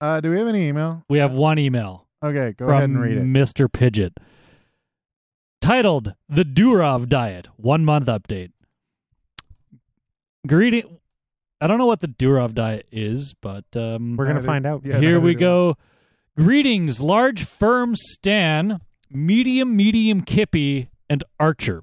[0.00, 1.02] Uh, do we have any email?
[1.08, 3.24] We have one email Okay, go from ahead and read it.
[3.24, 3.68] Mr.
[3.68, 4.12] Pidgeot.
[5.60, 8.50] Titled The Durov Diet, one month update.
[10.46, 10.98] Greeting
[11.60, 14.82] I don't know what the Durov diet is, but um We're gonna Neither- find out.
[14.84, 14.98] yeah.
[14.98, 15.76] here neither we do go.
[16.36, 21.82] Greetings, large firm Stan, medium, medium Kippy, and Archer.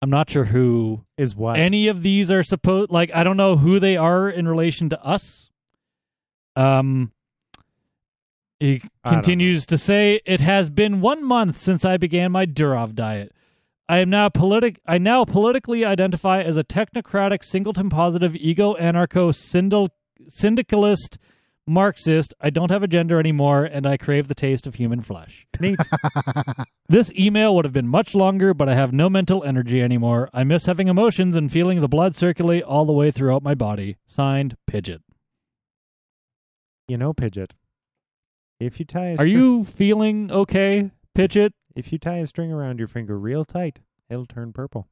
[0.00, 1.58] I'm not sure who Is what?
[1.58, 5.04] any of these are supposed like I don't know who they are in relation to
[5.04, 5.50] us.
[6.54, 7.12] Um
[8.58, 12.46] he I don't continues to say it has been 1 month since I began my
[12.46, 13.32] Durov diet.
[13.88, 19.32] I am now politic I now politically identify as a technocratic singleton positive ego anarcho
[19.32, 19.90] syndil-
[20.28, 21.18] syndicalist
[21.68, 22.32] Marxist.
[22.40, 25.46] I don't have a gender anymore and I crave the taste of human flesh.
[25.60, 25.78] Neat.
[26.88, 30.30] This email would have been much longer, but I have no mental energy anymore.
[30.32, 33.96] I miss having emotions and feeling the blood circulate all the way throughout my body.
[34.06, 35.00] Signed, Pidget.
[36.86, 37.50] you know, Pidget.
[38.60, 41.50] If you tie a Are you feeling okay, Pidgeot?
[41.74, 44.88] if you tie a string around your finger real tight, it'll turn purple.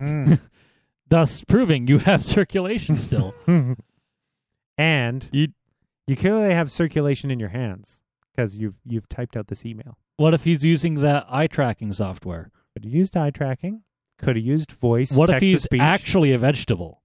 [0.00, 0.40] Mm.
[1.08, 3.34] Thus proving you have circulation still.
[4.78, 5.48] and You-
[6.06, 8.02] you clearly have circulation in your hands
[8.34, 9.96] because you've you've typed out this email.
[10.16, 12.50] what if he's using that eye tracking software?
[12.74, 13.82] Could have used eye tracking.
[14.18, 15.12] Could have used voice.
[15.12, 15.80] What if he's speech.
[15.80, 17.02] actually a vegetable?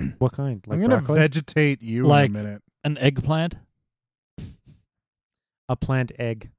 [0.18, 0.62] what kind?
[0.66, 1.18] Like I'm gonna broccoli?
[1.18, 2.62] vegetate you Like- in a minute.
[2.84, 3.56] An eggplant?
[5.68, 6.50] a plant egg.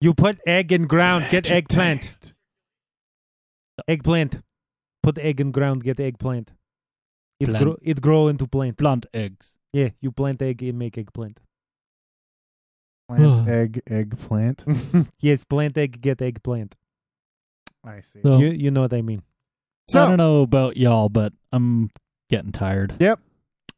[0.00, 2.32] You put egg in ground, get eggplant.
[3.86, 4.42] Eggplant.
[5.02, 6.52] Put egg in ground, get eggplant.
[7.40, 7.64] It Plant.
[7.64, 8.78] grow, it grow into plant.
[8.78, 9.54] Plant eggs.
[9.72, 11.38] Yeah, you plant egg and make eggplant.
[13.08, 14.64] Plant, egg, eggplant.
[15.20, 16.74] yes, plant egg, get eggplant.
[17.84, 18.20] I see.
[18.22, 19.22] So, You you know what I mean.
[19.88, 21.90] So, I don't know about y'all, but I'm
[22.28, 22.94] getting tired.
[22.98, 23.20] Yep.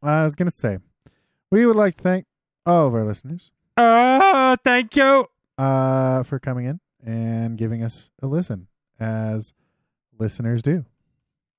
[0.03, 0.79] I was gonna say,
[1.51, 2.27] we would like to thank
[2.67, 5.27] all of our listeners Oh, thank you.
[5.61, 8.67] Uh, for coming in and giving us a listen,
[8.99, 9.53] as
[10.19, 10.85] listeners do.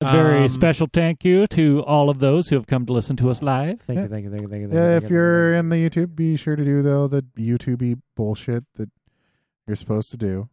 [0.03, 3.15] A very Um, special thank you to all of those who have come to listen
[3.17, 3.81] to us live.
[3.81, 4.03] Thank Yeah.
[4.03, 4.67] you, thank you, thank you, thank you.
[4.69, 7.07] Thank you, Yeah, thank if you, you're in the YouTube, be sure to do though
[7.07, 8.89] the YouTubey bullshit that
[9.67, 10.49] you're supposed to do.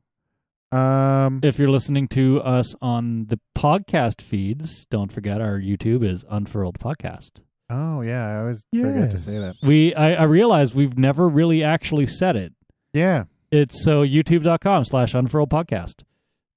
[0.71, 6.27] Um, If you're listening to us on the podcast feeds, don't forget our YouTube is
[6.29, 7.41] Unfurled Podcast.
[7.71, 9.57] oh yeah, I always forget to say that.
[9.63, 12.53] We I, I realize we've never really actually said it.
[12.93, 16.03] Yeah, It's so youtube.com slash unfurled podcast.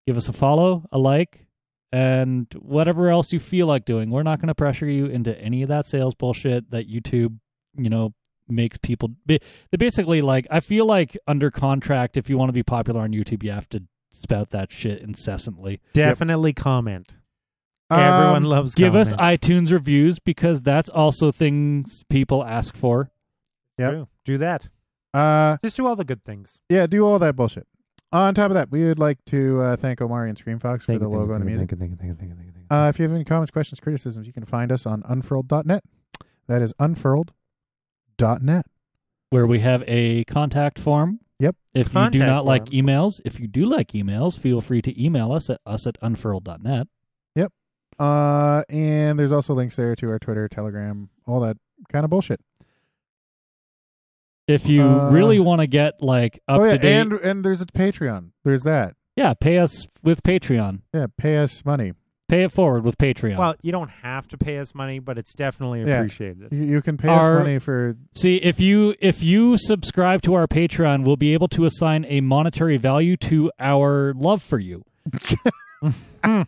[0.06, 1.46] Give us a follow, a like,
[1.92, 4.10] and whatever else you feel like doing.
[4.10, 7.38] We're not going to pressure you into any of that sales bullshit that YouTube,
[7.78, 8.14] you know,
[8.50, 9.12] makes people.
[9.26, 9.40] They
[9.78, 10.48] basically like.
[10.52, 13.70] I feel like under contract, if you want to be popular on YouTube, you have
[13.70, 15.74] to spout that shit incessantly.
[15.74, 15.80] you.
[15.94, 17.18] Definitely comment.
[17.90, 23.12] Everyone Um, loves Give us iTunes reviews because that's also things people ask for.
[23.78, 23.92] Yep.
[23.92, 24.08] True.
[24.26, 24.70] Do that.
[25.14, 26.60] Uh, Just do all the good things.
[26.70, 27.68] yeah, do all that bullshit.
[28.14, 30.98] On top of that, we would like to uh, thank Omari and Scream Fox for
[30.98, 31.70] the you, logo you, and the music.
[31.70, 32.76] thank you, thank you, thank you, thank you, thank you.
[32.76, 35.84] Uh, if you have any comments, questions, criticisms, you can find us on unfurled.net.
[36.48, 37.32] That is unfurled,
[38.20, 38.66] unfurled.net.
[39.30, 41.20] where we have a contact form.
[41.40, 41.56] Yep.
[41.74, 42.74] If you Contact do not like form.
[42.86, 46.88] emails, if you do like emails, feel free to email us at us at unfurled.net.
[47.36, 47.52] Yep.
[47.98, 51.58] Uh, and there's also links there to our Twitter, Telegram, all that
[51.92, 52.42] kind of bullshit.
[54.52, 57.44] If you Uh, really want to get like up oh yeah, to date, and and
[57.44, 58.32] there's a Patreon.
[58.44, 58.96] There's that.
[59.16, 60.82] yeah, pay us with Patreon.
[60.94, 61.94] Yeah, pay us money.
[62.30, 63.38] Pay it forward with Patreon.
[63.38, 65.98] Well, you don't have to pay us money, but it's definitely Yeah.
[65.98, 66.48] appreciated.
[66.52, 70.34] You, you can pay Our- us money for See, if you if you subscribe to
[70.36, 74.84] our Patreon, we'll be able to assign a monetary value to our love for you.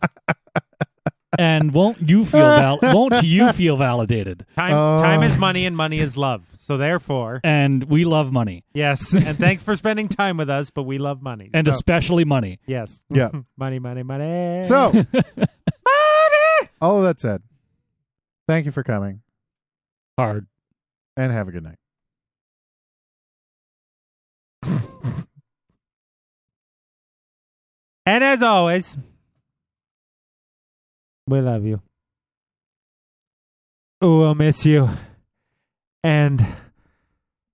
[1.40, 4.46] and won't you feel val- won't you feel validated?
[4.56, 5.02] Time, Uh.
[5.02, 6.44] time is money, and money is love.
[6.58, 9.14] So therefore, And we love money, yes.
[9.14, 11.50] And thanks for spending time with us, but we love money.
[11.54, 12.60] and So, especially money.
[12.66, 13.32] yes, Yeah.
[13.58, 14.64] money, money, money.
[14.64, 15.06] So, money.
[16.82, 17.42] all of that said,
[18.48, 19.22] thank you for coming
[20.18, 20.48] Hard.
[21.18, 21.78] and have a good night.
[28.06, 28.98] and as always,
[31.28, 31.82] we love you.
[34.02, 34.90] We'll miss you.
[36.04, 36.46] And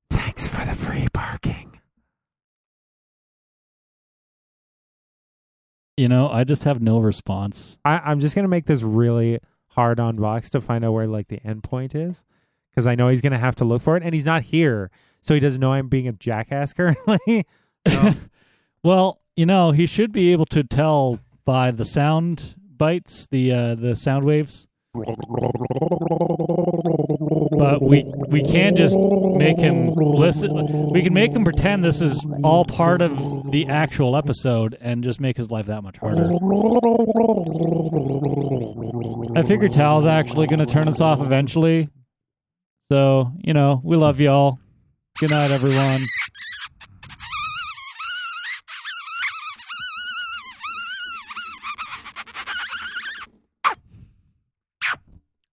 [0.10, 1.80] thanks for the free parking.
[5.98, 7.78] You know, I just have no response.
[7.86, 11.28] I, I'm just gonna make this really hard on Vox to find out where like
[11.28, 12.24] the end point is,
[12.72, 14.90] because I know he's gonna have to look for it, and he's not here,
[15.22, 17.46] so he doesn't know I'm being a jackass currently.
[18.84, 23.76] Well, you know, he should be able to tell by the sound bites, the uh,
[23.76, 24.68] the sound waves.
[27.60, 30.90] But we we can just make him listen.
[30.92, 35.20] We can make him pretend this is all part of the actual episode and just
[35.20, 36.24] make his life that much harder.
[39.38, 41.90] I figure Tal's actually going to turn us off eventually.
[42.92, 44.58] So, you know, we love y'all.
[45.20, 46.02] Good night, everyone.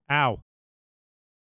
[0.08, 0.40] Ow.